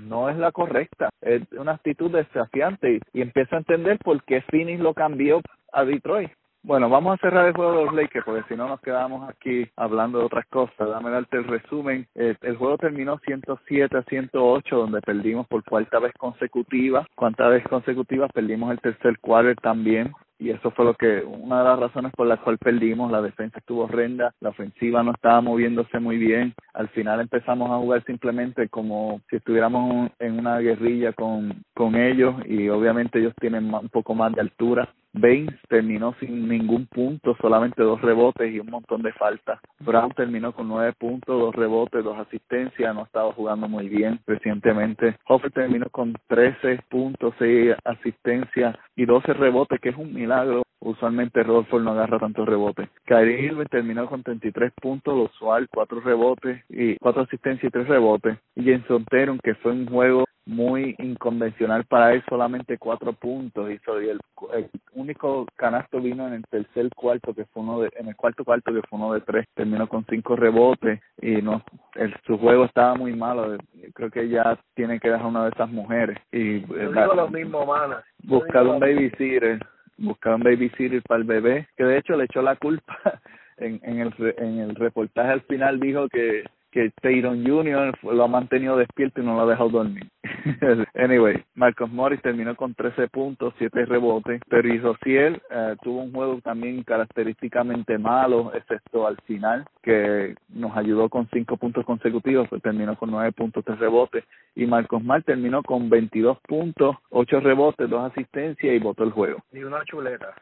no 0.02 0.28
es 0.28 0.36
la 0.36 0.52
correcta, 0.52 1.08
es 1.20 1.42
una 1.52 1.72
actitud 1.72 2.10
desafiante 2.10 2.94
y, 2.94 3.00
y 3.18 3.22
empiezo 3.22 3.54
a 3.54 3.58
entender 3.58 3.98
por 3.98 4.22
qué 4.24 4.42
Phoenix 4.42 4.80
lo 4.80 4.92
cambió 4.92 5.40
a 5.72 5.84
Detroit. 5.84 6.30
Bueno, 6.66 6.88
vamos 6.88 7.12
a 7.12 7.20
cerrar 7.20 7.46
el 7.46 7.52
juego 7.52 7.72
de 7.72 7.84
los 7.84 7.94
Lakers 7.94 8.24
porque 8.24 8.48
si 8.48 8.56
no 8.56 8.66
nos 8.66 8.80
quedamos 8.80 9.28
aquí 9.28 9.68
hablando 9.76 10.18
de 10.18 10.24
otras 10.24 10.46
cosas. 10.46 10.88
Dame 10.88 11.10
darte 11.10 11.36
el 11.36 11.44
resumen. 11.44 12.06
Eh, 12.14 12.34
el 12.40 12.56
juego 12.56 12.78
terminó 12.78 13.18
107 13.18 13.98
a 13.98 14.02
108 14.02 14.74
donde 14.74 15.02
perdimos 15.02 15.46
por 15.46 15.62
cuarta 15.62 15.98
vez 15.98 16.14
consecutiva. 16.14 17.06
¿Cuántas 17.16 17.50
veces 17.50 17.68
consecutivas? 17.68 18.32
Perdimos 18.32 18.72
el 18.72 18.80
tercer 18.80 19.18
quarter 19.18 19.56
también 19.56 20.14
y 20.38 20.50
eso 20.50 20.70
fue 20.70 20.86
lo 20.86 20.94
que 20.94 21.22
una 21.22 21.58
de 21.58 21.64
las 21.64 21.80
razones 21.80 22.12
por 22.12 22.26
las 22.26 22.40
cuales 22.40 22.58
perdimos 22.60 23.12
la 23.12 23.20
defensa 23.20 23.58
estuvo 23.58 23.84
horrenda 23.84 24.34
la 24.40 24.48
ofensiva 24.48 25.00
no 25.04 25.12
estaba 25.12 25.40
moviéndose 25.40 26.00
muy 26.00 26.18
bien 26.18 26.54
al 26.72 26.88
final 26.88 27.20
empezamos 27.20 27.70
a 27.70 27.76
jugar 27.76 28.02
simplemente 28.04 28.68
como 28.68 29.20
si 29.30 29.36
estuviéramos 29.36 30.10
en 30.18 30.40
una 30.40 30.58
guerrilla 30.58 31.12
con 31.12 31.62
con 31.72 31.94
ellos 31.94 32.34
y 32.46 32.68
obviamente 32.68 33.20
ellos 33.20 33.32
tienen 33.40 33.72
un 33.72 33.88
poco 33.90 34.16
más 34.16 34.32
de 34.32 34.40
altura 34.40 34.92
Baines 35.14 35.54
terminó 35.68 36.14
sin 36.18 36.48
ningún 36.48 36.86
punto, 36.86 37.36
solamente 37.40 37.82
dos 37.82 38.00
rebotes 38.02 38.52
y 38.52 38.58
un 38.58 38.68
montón 38.68 39.02
de 39.02 39.12
faltas. 39.12 39.60
Brown 39.78 40.10
terminó 40.10 40.52
con 40.52 40.66
nueve 40.66 40.92
puntos, 40.98 41.38
dos 41.38 41.54
rebotes, 41.54 42.02
dos 42.02 42.18
asistencias, 42.18 42.92
no 42.94 43.02
ha 43.02 43.04
estado 43.04 43.32
jugando 43.32 43.68
muy 43.68 43.88
bien 43.88 44.18
recientemente. 44.26 45.16
Hoffer 45.28 45.52
terminó 45.52 45.88
con 45.90 46.14
trece 46.26 46.80
puntos, 46.90 47.32
seis 47.38 47.74
asistencias 47.84 48.76
y 48.96 49.06
doce 49.06 49.32
rebotes, 49.32 49.80
que 49.80 49.90
es 49.90 49.96
un 49.96 50.12
milagro. 50.12 50.62
Usualmente 50.80 51.42
Rodford 51.44 51.82
no 51.82 51.92
agarra 51.92 52.18
tantos 52.18 52.46
rebotes. 52.46 52.90
Kyrie 53.04 53.40
Irving 53.40 53.66
terminó 53.70 54.06
con 54.06 54.22
33 54.22 54.72
puntos, 54.82 55.16
lo 55.16 55.22
usual, 55.24 55.68
cuatro 55.72 56.00
rebotes 56.00 56.62
y 56.68 56.96
cuatro 56.96 57.22
asistencias 57.22 57.68
y 57.68 57.72
tres 57.72 57.88
rebotes. 57.88 58.36
Y 58.56 58.64
Jenson 58.64 59.04
Tatum, 59.04 59.38
que 59.42 59.54
fue 59.54 59.72
un 59.72 59.86
juego 59.86 60.24
muy 60.46 60.94
inconvencional 60.98 61.84
para 61.84 62.12
él, 62.12 62.22
solamente 62.28 62.76
cuatro 62.76 63.12
puntos 63.12 63.70
hizo 63.70 64.00
y 64.02 64.10
el, 64.10 64.20
el 64.52 64.68
único 64.92 65.46
canasto 65.56 66.00
vino 66.00 66.26
en 66.26 66.34
el 66.34 66.44
tercer 66.44 66.90
cuarto 66.94 67.32
que 67.32 67.46
fue 67.46 67.62
uno 67.62 67.80
de, 67.80 67.90
en 67.96 68.08
el 68.08 68.16
cuarto 68.16 68.44
cuarto 68.44 68.72
que 68.72 68.82
fue 68.82 68.98
uno 68.98 69.14
de 69.14 69.22
tres, 69.22 69.46
terminó 69.54 69.88
con 69.88 70.04
cinco 70.08 70.36
rebotes 70.36 71.00
y 71.20 71.40
no, 71.40 71.62
el, 71.94 72.14
su 72.26 72.36
juego 72.38 72.66
estaba 72.66 72.94
muy 72.94 73.14
malo, 73.14 73.56
creo 73.94 74.10
que 74.10 74.28
ya 74.28 74.58
tiene 74.74 75.00
que 75.00 75.10
dejar 75.10 75.26
una 75.26 75.44
de 75.44 75.50
esas 75.50 75.70
mujeres 75.70 76.18
y 76.30 76.60
Yo 76.66 76.76
eh, 76.76 76.88
digo 76.88 77.14
lo 77.14 77.28
mismo, 77.28 77.64
mana. 77.64 78.02
Yo 78.18 78.40
buscar 78.40 78.66
un 78.66 78.80
babysitter, 78.80 79.60
buscar 79.96 80.34
un 80.34 80.42
babysitter 80.42 81.02
para 81.02 81.20
el 81.20 81.24
bebé, 81.24 81.68
que 81.76 81.84
de 81.84 81.98
hecho 81.98 82.16
le 82.16 82.24
echó 82.24 82.42
la 82.42 82.56
culpa 82.56 82.98
en, 83.56 83.80
en 83.82 84.00
el 84.00 84.34
en 84.38 84.58
el 84.58 84.74
reportaje 84.74 85.30
al 85.30 85.42
final 85.42 85.80
dijo 85.80 86.08
que 86.08 86.44
que 86.74 86.90
Tayron 87.00 87.46
Jr. 87.46 87.96
lo 88.02 88.24
ha 88.24 88.26
mantenido 88.26 88.76
despierto 88.76 89.20
y 89.20 89.24
no 89.24 89.36
lo 89.36 89.42
ha 89.42 89.46
dejado 89.46 89.68
dormir. 89.68 90.10
anyway, 90.96 91.40
Marcos 91.54 91.88
Morris 91.88 92.20
terminó 92.20 92.56
con 92.56 92.74
13 92.74 93.06
puntos, 93.06 93.54
7 93.58 93.86
rebotes. 93.86 94.40
Terry 94.48 94.80
Rociel 94.80 95.40
eh, 95.52 95.76
tuvo 95.84 96.02
un 96.02 96.12
juego 96.12 96.40
también 96.42 96.82
característicamente 96.82 97.96
malo, 97.96 98.50
excepto 98.56 99.06
al 99.06 99.16
final, 99.18 99.64
que 99.84 100.34
nos 100.48 100.76
ayudó 100.76 101.08
con 101.08 101.28
5 101.32 101.56
puntos 101.58 101.86
consecutivos, 101.86 102.48
pues 102.48 102.60
terminó 102.60 102.96
con 102.96 103.12
9 103.12 103.30
puntos, 103.30 103.64
3 103.64 103.78
rebotes. 103.78 104.24
Y 104.56 104.66
Marcos 104.66 105.00
Mar 105.04 105.22
terminó 105.22 105.62
con 105.62 105.88
22 105.88 106.38
puntos, 106.40 106.96
8 107.10 107.38
rebotes, 107.38 107.88
2 107.88 108.10
asistencias 108.10 108.74
y 108.74 108.80
votó 108.80 109.04
el 109.04 109.12
juego. 109.12 109.44
Y 109.52 109.62
una 109.62 109.84
chuleta. 109.84 110.34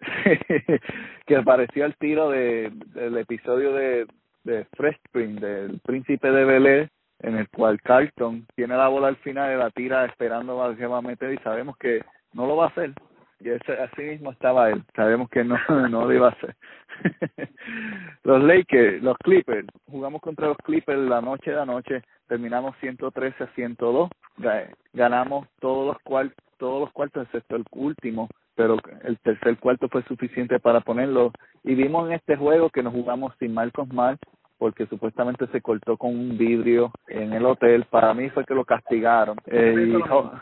que 1.26 1.42
pareció 1.42 1.84
el 1.84 1.96
tiro 1.96 2.30
de, 2.30 2.70
del 2.94 3.18
episodio 3.18 3.72
de, 3.74 4.06
de 4.44 4.66
Fresh 4.76 4.96
Spring, 5.06 5.38
del 5.40 5.80
príncipe 5.80 6.30
de 6.30 6.44
Bel 6.44 6.66
Air, 6.66 6.88
en 7.20 7.36
el 7.36 7.48
cual 7.50 7.80
Carlton 7.82 8.46
tiene 8.56 8.76
la 8.76 8.88
bola 8.88 9.08
al 9.08 9.16
final 9.16 9.54
y 9.54 9.58
la 9.58 9.70
tira 9.70 10.04
esperando 10.06 10.62
a 10.62 10.74
que 10.76 10.86
va 10.86 10.98
a 10.98 11.02
meter 11.02 11.32
y 11.32 11.38
sabemos 11.38 11.76
que 11.76 12.02
no 12.32 12.46
lo 12.46 12.56
va 12.56 12.64
a 12.66 12.68
hacer. 12.68 12.92
Y 13.40 13.48
ese, 13.50 13.72
así 13.72 14.02
mismo 14.02 14.30
estaba 14.30 14.70
él. 14.70 14.82
Sabemos 14.94 15.28
que 15.28 15.42
no, 15.44 15.56
no 15.90 16.04
lo 16.06 16.12
iba 16.12 16.28
a 16.28 16.30
hacer. 16.32 16.54
los 18.24 18.42
Lakers, 18.42 19.02
los 19.02 19.16
Clippers, 19.18 19.66
jugamos 19.90 20.20
contra 20.20 20.48
los 20.48 20.56
Clippers 20.58 21.00
la 21.00 21.20
noche 21.20 21.50
de 21.50 21.60
anoche, 21.60 22.02
terminamos 22.28 22.76
113 22.80 23.44
a 23.44 23.46
102, 23.54 24.10
Ga- 24.38 24.72
ganamos 24.92 25.48
todos 25.60 25.88
los 25.88 25.98
cuartos, 26.02 26.36
todos 26.58 26.80
los 26.82 26.92
cuartos 26.92 27.24
excepto 27.26 27.56
el 27.56 27.64
último, 27.72 28.28
pero 28.54 28.76
el 29.04 29.18
tercer 29.18 29.58
cuarto 29.58 29.88
fue 29.88 30.02
suficiente 30.04 30.58
para 30.60 30.80
ponerlo. 30.80 31.32
Y 31.64 31.74
vimos 31.74 32.06
en 32.08 32.14
este 32.14 32.36
juego 32.36 32.70
que 32.70 32.82
nos 32.82 32.92
jugamos 32.92 33.34
sin 33.38 33.54
Marcos 33.54 33.88
Mal, 33.92 34.18
porque 34.58 34.86
supuestamente 34.86 35.46
se 35.48 35.60
cortó 35.60 35.96
con 35.96 36.10
un 36.10 36.38
vidrio 36.38 36.92
en 37.08 37.32
el 37.32 37.44
hotel. 37.46 37.84
Para 37.90 38.14
mí 38.14 38.30
fue 38.30 38.44
que 38.44 38.54
lo 38.54 38.64
castigaron. 38.64 39.36
Eh, 39.46 39.74
y, 39.88 39.94
Ho- 40.10 40.32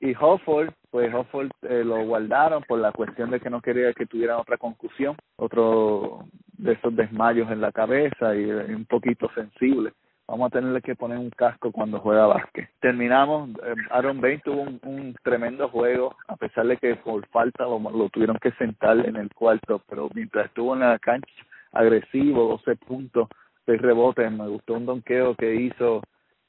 y 0.00 0.14
Hofford, 0.18 0.70
pues 0.90 1.12
Hofford 1.14 1.50
eh, 1.62 1.82
lo 1.84 2.04
guardaron 2.04 2.62
por 2.64 2.78
la 2.78 2.92
cuestión 2.92 3.30
de 3.30 3.40
que 3.40 3.50
no 3.50 3.60
quería 3.60 3.92
que 3.92 4.06
tuviera 4.06 4.38
otra 4.38 4.56
concusión, 4.56 5.16
otro 5.36 6.20
de 6.56 6.72
esos 6.72 6.94
desmayos 6.96 7.50
en 7.50 7.60
la 7.60 7.70
cabeza 7.72 8.34
y, 8.34 8.50
eh, 8.50 8.74
un 8.74 8.86
poquito 8.86 9.30
sensible. 9.34 9.92
Vamos 10.28 10.48
a 10.48 10.50
tenerle 10.50 10.82
que 10.82 10.94
poner 10.94 11.16
un 11.16 11.30
casco 11.30 11.72
cuando 11.72 12.00
juega 12.00 12.26
básquet. 12.26 12.68
Terminamos, 12.80 13.48
eh, 13.64 13.74
Aaron 13.90 14.20
Bain 14.20 14.40
tuvo 14.44 14.60
un, 14.60 14.78
un 14.82 15.16
tremendo 15.24 15.70
juego, 15.70 16.14
a 16.28 16.36
pesar 16.36 16.66
de 16.66 16.76
que 16.76 16.96
por 16.96 17.26
falta 17.28 17.64
lo, 17.64 17.78
lo 17.78 18.10
tuvieron 18.10 18.36
que 18.36 18.52
sentar 18.52 18.98
en 19.06 19.16
el 19.16 19.30
cuarto, 19.34 19.82
pero 19.88 20.10
mientras 20.14 20.46
estuvo 20.46 20.74
en 20.74 20.80
la 20.80 20.98
cancha 20.98 21.26
agresivo, 21.72 22.58
12 22.62 22.76
puntos, 22.76 23.28
6 23.64 23.80
rebotes, 23.80 24.30
me 24.30 24.48
gustó 24.48 24.74
un 24.74 24.84
donqueo 24.84 25.34
que 25.34 25.54
hizo 25.54 26.02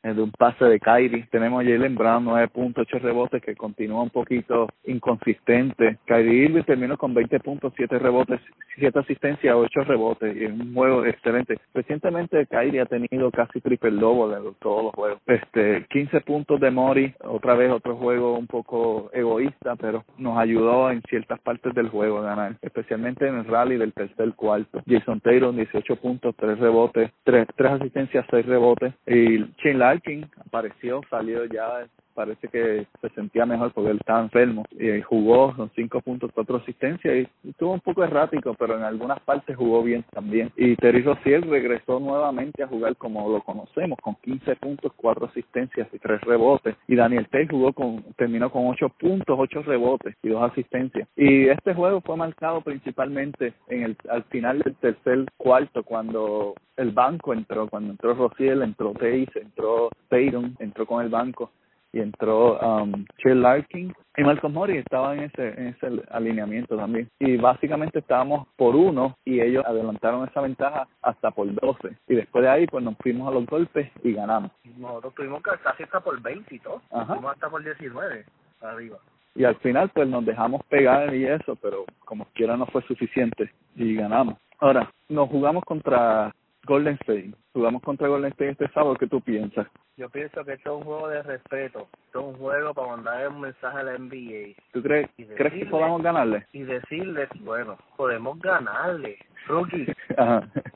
de 0.04 0.22
un 0.22 0.32
pase 0.32 0.66
de 0.66 0.80
Kyrie. 0.80 1.28
Tenemos 1.32 1.62
a 1.62 1.66
Jalen 1.66 1.96
Brown, 1.96 2.26
9.8 2.26 3.02
rebotes, 3.02 3.42
que 3.42 3.56
continúa 3.56 4.04
un 4.04 4.10
poquito 4.10 4.68
inconsistente. 4.86 5.98
Kyrie 6.06 6.46
Irving 6.46 6.64
terminó 6.64 6.98
con 6.98 7.14
20.7 7.14 8.00
rebotes, 8.00 8.40
7 8.78 9.00
asistencias, 9.00 9.56
8 9.56 9.82
rebotes, 9.82 10.36
y 10.36 10.46
un 10.46 10.74
juego 10.74 11.06
excelente. 11.06 11.58
Recientemente 11.74 12.46
Kyrie 12.48 12.82
ha 12.82 12.86
tenido 12.86 13.30
casi 13.32 13.60
triple 13.60 13.92
doble 13.92 14.38
en 14.38 14.54
todos 14.56 14.86
los 14.86 14.94
juegos. 14.94 15.22
Este, 15.28 15.86
15 15.90 16.22
puntos 16.22 16.60
de 16.60 16.72
Mori, 16.72 17.14
otra 17.24 17.56
vez 17.56 17.72
otro 17.72 17.96
juego 17.98 18.38
un 18.38 18.48
poco 18.48 19.10
egoísta, 19.14 19.76
pero 19.76 20.06
nos 20.18 20.38
ayudó 20.38 20.92
en 20.92 21.02
ciertas 21.10 21.40
partes 21.42 21.74
del 21.74 21.90
juego 21.90 22.20
a 22.20 22.24
ganar, 22.24 22.56
especialmente 22.62 23.28
en 23.28 23.40
el 23.40 23.46
rally 23.46 23.78
del 23.78 23.94
tercer 23.94 24.34
cuarto. 24.34 24.82
Jason 24.88 25.20
Taylor, 25.20 25.54
18 25.54 25.96
puntos, 25.98 26.36
3 26.38 26.60
rebotes, 26.60 27.12
3, 27.24 27.48
3 27.56 27.72
asistencias, 27.74 28.26
6 28.30 28.46
rebotes. 28.46 28.94
Y 29.06 29.40
Shane 29.58 29.89
Larkin 29.90 30.30
apareció, 30.46 31.02
salió 31.10 31.46
ya 31.46 31.88
parece 32.20 32.50
que 32.50 32.86
se 33.00 33.10
sentía 33.16 33.46
mejor 33.46 33.72
porque 33.72 33.92
él 33.92 33.98
estaba 33.98 34.20
enfermo 34.20 34.66
y 34.72 35.02
jugó 35.04 35.56
con 35.56 35.72
cinco 35.74 36.02
puntos, 36.02 36.30
cuatro 36.34 36.58
asistencias 36.58 37.30
y 37.44 37.50
estuvo 37.50 37.72
un 37.72 37.80
poco 37.80 38.04
errático, 38.04 38.54
pero 38.60 38.76
en 38.76 38.84
algunas 38.84 39.22
partes 39.22 39.56
jugó 39.56 39.82
bien 39.84 40.04
también. 40.12 40.52
Y 40.58 40.76
Terry 40.76 41.02
Rozier 41.02 41.48
regresó 41.48 41.98
nuevamente 42.02 42.62
a 42.62 42.68
jugar 42.68 42.98
como 42.98 43.30
lo 43.30 43.40
conocemos, 43.42 43.98
con 44.02 44.16
15 44.16 44.58
puntos, 44.58 44.92
cuatro 44.98 45.28
asistencias 45.28 45.88
y 45.94 46.00
tres 46.00 46.20
rebotes. 46.20 46.76
Y 46.90 46.98
Daniel 46.98 47.26
Tay 47.30 47.48
jugó 47.48 47.72
con, 47.72 48.04
terminó 48.18 48.52
con 48.52 48.68
ocho 48.68 48.90
puntos, 48.90 49.40
ocho 49.40 49.62
rebotes 49.62 50.14
y 50.22 50.28
dos 50.28 50.52
asistencias. 50.52 51.08
Y 51.16 51.48
este 51.48 51.74
juego 51.74 52.02
fue 52.02 52.18
marcado 52.18 52.60
principalmente 52.60 53.54
en 53.70 53.84
el, 53.84 53.98
al 54.10 54.24
final 54.24 54.60
del 54.60 54.76
tercer 54.76 55.24
cuarto, 55.38 55.84
cuando 55.84 56.54
el 56.76 56.92
banco 56.92 57.34
entró, 57.34 57.70
cuando 57.70 57.92
entró 57.92 58.14
Rozier, 58.14 58.62
entró 58.62 58.92
Tays, 58.92 59.34
entró 59.38 59.90
Peyton, 60.10 60.58
entró 60.60 60.86
con 60.86 61.02
el 61.02 61.10
banco 61.10 61.52
y 61.92 62.00
entró 62.00 62.60
um, 62.60 63.06
Chill 63.18 63.42
Larkin 63.42 63.94
y 64.18 64.24
Malcolm 64.24 64.54
Mori 64.54 64.78
estaba 64.78 65.16
en 65.16 65.24
ese, 65.24 65.48
en 65.50 65.68
ese 65.68 65.88
alineamiento 66.12 66.76
también. 66.76 67.10
Y 67.20 67.38
básicamente 67.38 68.00
estábamos 68.00 68.48
por 68.58 68.76
uno 68.76 69.18
y 69.26 69.42
ellos 69.42 69.66
adelantaron 69.66 70.28
esa 70.28 70.42
ventaja 70.42 70.88
hasta 71.02 71.32
por 71.32 71.54
12. 71.54 71.98
Y 72.08 72.16
después 72.16 72.44
de 72.44 72.50
ahí 72.50 72.68
pues 72.68 72.84
nos 72.84 72.98
fuimos 72.98 73.28
a 73.28 73.32
los 73.32 73.46
golpes 73.46 73.90
y 74.04 74.14
ganamos. 74.14 74.52
Nosotros 74.78 75.16
tuvimos 75.16 75.42
que 75.42 75.52
casi 75.64 75.84
hasta 75.84 76.00
por 76.00 76.22
20 76.22 76.54
y 76.54 76.60
todo. 76.60 76.82
Fuimos 76.90 77.34
hasta 77.34 77.50
por 77.50 77.64
19 77.64 78.26
arriba. 78.62 78.98
Y 79.36 79.46
al 79.46 79.56
final 79.58 79.90
pues 79.90 80.08
nos 80.08 80.26
dejamos 80.26 80.64
pegar 80.66 81.14
y 81.16 81.26
eso, 81.26 81.56
pero 81.56 81.86
como 82.06 82.26
quiera 82.34 82.58
no 82.58 82.66
fue 82.68 82.82
suficiente 82.84 83.52
y 83.76 83.96
ganamos. 83.96 84.36
Ahora, 84.60 84.92
nos 85.08 85.30
jugamos 85.30 85.64
contra 85.64 86.36
Golden 86.70 86.94
State. 87.02 87.34
Jugamos 87.52 87.82
contra 87.82 88.08
Golden 88.08 88.32
State 88.32 88.52
este 88.52 88.68
sábado. 88.70 88.96
¿Qué 88.96 89.08
tú 89.08 89.20
piensas? 89.22 89.66
Yo 89.98 90.08
pienso 90.08 90.46
que 90.46 90.54
esto 90.54 90.70
es 90.70 90.78
un 90.78 90.84
juego 90.84 91.08
de 91.08 91.24
respeto. 91.24 91.88
Esto 92.06 92.20
es 92.20 92.26
un 92.28 92.36
juego 92.36 92.76
para 92.76 92.88
mandarle 92.90 93.28
un 93.28 93.42
mensaje 93.42 93.80
a 93.80 93.84
la 93.84 93.98
NBA. 93.98 94.56
¿Tú 94.72 94.84
crees, 94.84 95.10
¿crees 95.36 95.54
que 95.54 95.66
podamos 95.66 96.04
ganarle? 96.04 96.46
Y 96.54 96.62
decirles, 96.62 97.28
bueno, 97.40 97.76
podemos 97.98 98.40
ganarle. 98.40 99.18
Rookie. 99.48 99.92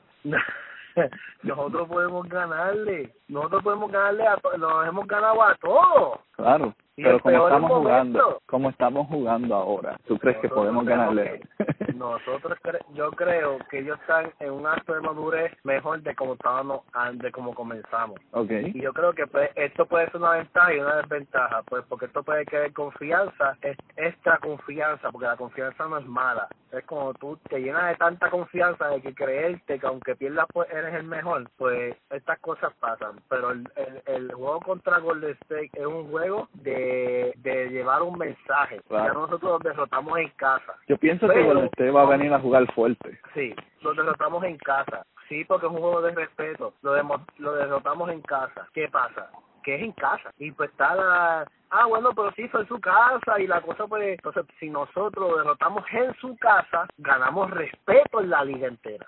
Nosotros 1.44 1.88
podemos 1.88 2.28
ganarle. 2.28 3.14
Nosotros 3.28 3.62
podemos 3.62 3.92
ganarle 3.92 4.26
a 4.26 4.38
Nos 4.58 4.88
hemos 4.88 5.06
ganado 5.06 5.42
a 5.42 5.54
todos. 5.56 6.20
Claro. 6.36 6.74
Pero 6.96 7.18
como 7.20 7.46
estamos 7.46 7.72
jugando, 7.72 8.40
como 8.46 8.70
estamos 8.70 9.08
jugando 9.08 9.54
ahora, 9.54 9.98
¿tú 10.06 10.16
crees 10.18 10.38
que 10.38 10.48
podemos 10.48 10.84
ganarle? 10.84 11.40
nosotros 11.94 12.58
yo 12.94 13.10
creo 13.12 13.58
que 13.70 13.78
ellos 13.78 13.98
están 14.00 14.32
en 14.40 14.50
un 14.52 14.66
acto 14.66 14.94
de 14.94 15.00
madurez 15.00 15.52
mejor 15.64 16.02
de 16.02 16.14
como 16.14 16.34
estábamos 16.34 16.82
de 17.14 17.30
como 17.32 17.54
comenzamos 17.54 18.18
okay. 18.32 18.72
y 18.74 18.80
yo 18.80 18.92
creo 18.92 19.12
que 19.12 19.26
pues, 19.26 19.50
esto 19.54 19.86
puede 19.86 20.06
ser 20.06 20.16
una 20.16 20.32
ventaja 20.32 20.74
y 20.74 20.80
una 20.80 20.96
desventaja 20.96 21.62
pues 21.62 21.84
porque 21.88 22.06
esto 22.06 22.22
puede 22.22 22.44
crear 22.44 22.72
confianza 22.72 23.56
es 23.62 23.76
extra 23.96 24.38
confianza 24.38 25.10
porque 25.10 25.26
la 25.26 25.36
confianza 25.36 25.86
no 25.86 25.98
es 25.98 26.06
mala 26.06 26.48
es 26.72 26.84
como 26.84 27.14
tú 27.14 27.38
te 27.48 27.60
llenas 27.60 27.90
de 27.90 27.96
tanta 27.96 28.30
confianza 28.30 28.88
de 28.88 29.00
que 29.00 29.14
creerte 29.14 29.78
que 29.78 29.86
aunque 29.86 30.16
pierdas 30.16 30.46
pues 30.52 30.68
eres 30.70 30.94
el 30.94 31.04
mejor 31.04 31.48
pues 31.56 31.96
estas 32.10 32.38
cosas 32.40 32.72
pasan 32.80 33.20
pero 33.28 33.52
el, 33.52 33.66
el, 34.06 34.32
juego 34.32 34.60
contra 34.60 34.98
Golden 34.98 35.36
State 35.42 35.70
es 35.74 35.86
un 35.86 36.10
juego 36.10 36.23
de, 36.54 37.32
de 37.36 37.68
llevar 37.70 38.02
un 38.02 38.18
mensaje 38.18 38.80
ya 38.90 39.12
nosotros 39.12 39.60
derrotamos 39.62 40.18
en 40.18 40.28
casa 40.30 40.74
yo 40.86 40.96
pienso 40.98 41.28
que 41.28 41.40
State 41.40 41.90
va 41.90 42.02
a 42.02 42.06
venir 42.06 42.32
a 42.32 42.40
jugar 42.40 42.72
fuerte. 42.74 43.18
Sí, 43.34 43.54
lo 43.82 43.94
derrotamos 43.94 44.44
en 44.44 44.58
casa. 44.58 45.06
Sí, 45.28 45.44
porque 45.44 45.66
es 45.66 45.72
un 45.72 45.78
juego 45.78 46.02
de 46.02 46.14
respeto. 46.14 46.74
Lo, 46.82 46.94
lo 47.38 47.54
derrotamos 47.54 48.10
en 48.10 48.20
casa. 48.22 48.68
¿Qué 48.72 48.88
pasa? 48.88 49.30
que 49.62 49.76
es 49.76 49.82
en 49.82 49.92
casa. 49.92 50.30
Y 50.38 50.52
pues 50.52 50.70
está 50.70 50.94
la... 50.94 51.46
Ah, 51.70 51.86
bueno, 51.86 52.10
pero 52.14 52.30
sí 52.32 52.46
fue 52.48 52.60
en 52.60 52.68
su 52.68 52.78
casa 52.78 53.40
y 53.40 53.46
la 53.46 53.62
cosa 53.62 53.86
pues... 53.86 54.02
Entonces, 54.18 54.44
si 54.60 54.68
nosotros 54.68 55.38
derrotamos 55.38 55.84
en 55.90 56.14
su 56.16 56.36
casa, 56.36 56.86
ganamos 56.98 57.50
respeto 57.50 58.20
en 58.20 58.28
la 58.28 58.44
liga 58.44 58.68
entera. 58.68 59.06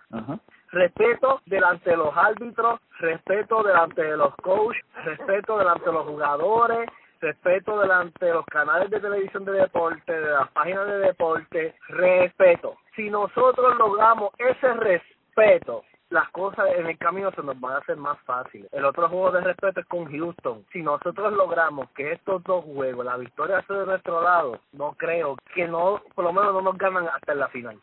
Respeto 0.73 1.43
delante 1.45 1.91
de 1.91 1.99
los 1.99 2.17
árbitros, 2.17 2.81
respeto 2.99 3.63
delante 3.63 4.03
de 4.03 4.17
los 4.17 4.35
coaches, 4.37 4.83
respeto 5.05 5.59
delante 5.59 5.85
de 5.85 5.93
los 5.93 6.07
jugadores, 6.07 6.89
respeto 7.21 7.81
delante 7.81 8.25
de 8.25 8.33
los 8.33 8.47
canales 8.47 8.91
de 8.91 9.01
televisión 9.01 9.45
de 9.45 9.53
deporte, 9.53 10.13
de 10.13 10.31
las 10.31 10.51
páginas 10.53 10.87
de 10.87 10.99
deporte, 10.99 11.75
respeto. 11.89 12.77
Si 12.95 13.11
nosotros 13.11 13.77
logramos 13.77 14.31
ese 14.39 14.73
respeto, 14.75 15.85
las 16.11 16.29
cosas 16.31 16.67
en 16.77 16.87
el 16.87 16.99
camino 16.99 17.31
se 17.33 17.43
nos 17.43 17.59
van 17.61 17.75
a 17.75 17.79
hacer 17.79 17.97
más 17.97 18.19
fáciles. 18.21 18.73
El 18.73 18.85
otro 18.85 19.09
juego 19.09 19.33
de 19.33 19.41
respeto 19.41 19.81
es 19.81 19.87
con 19.87 20.05
Houston. 20.07 20.65
Si 20.73 20.83
nosotros 20.83 21.33
logramos 21.33 21.91
que 21.91 22.13
estos 22.13 22.43
dos 22.45 22.65
juegos, 22.65 23.05
la 23.05 23.17
victoria 23.17 23.63
sea 23.67 23.77
de 23.77 23.87
nuestro 23.87 24.23
lado, 24.23 24.61
no 24.73 24.93
creo 24.93 25.37
que 25.55 25.67
no, 25.67 26.01
por 26.15 26.25
lo 26.25 26.33
menos 26.33 26.53
no 26.53 26.63
nos 26.63 26.79
ganan 26.79 27.09
hasta 27.09 27.33
en 27.33 27.39
la 27.39 27.49
final. 27.49 27.79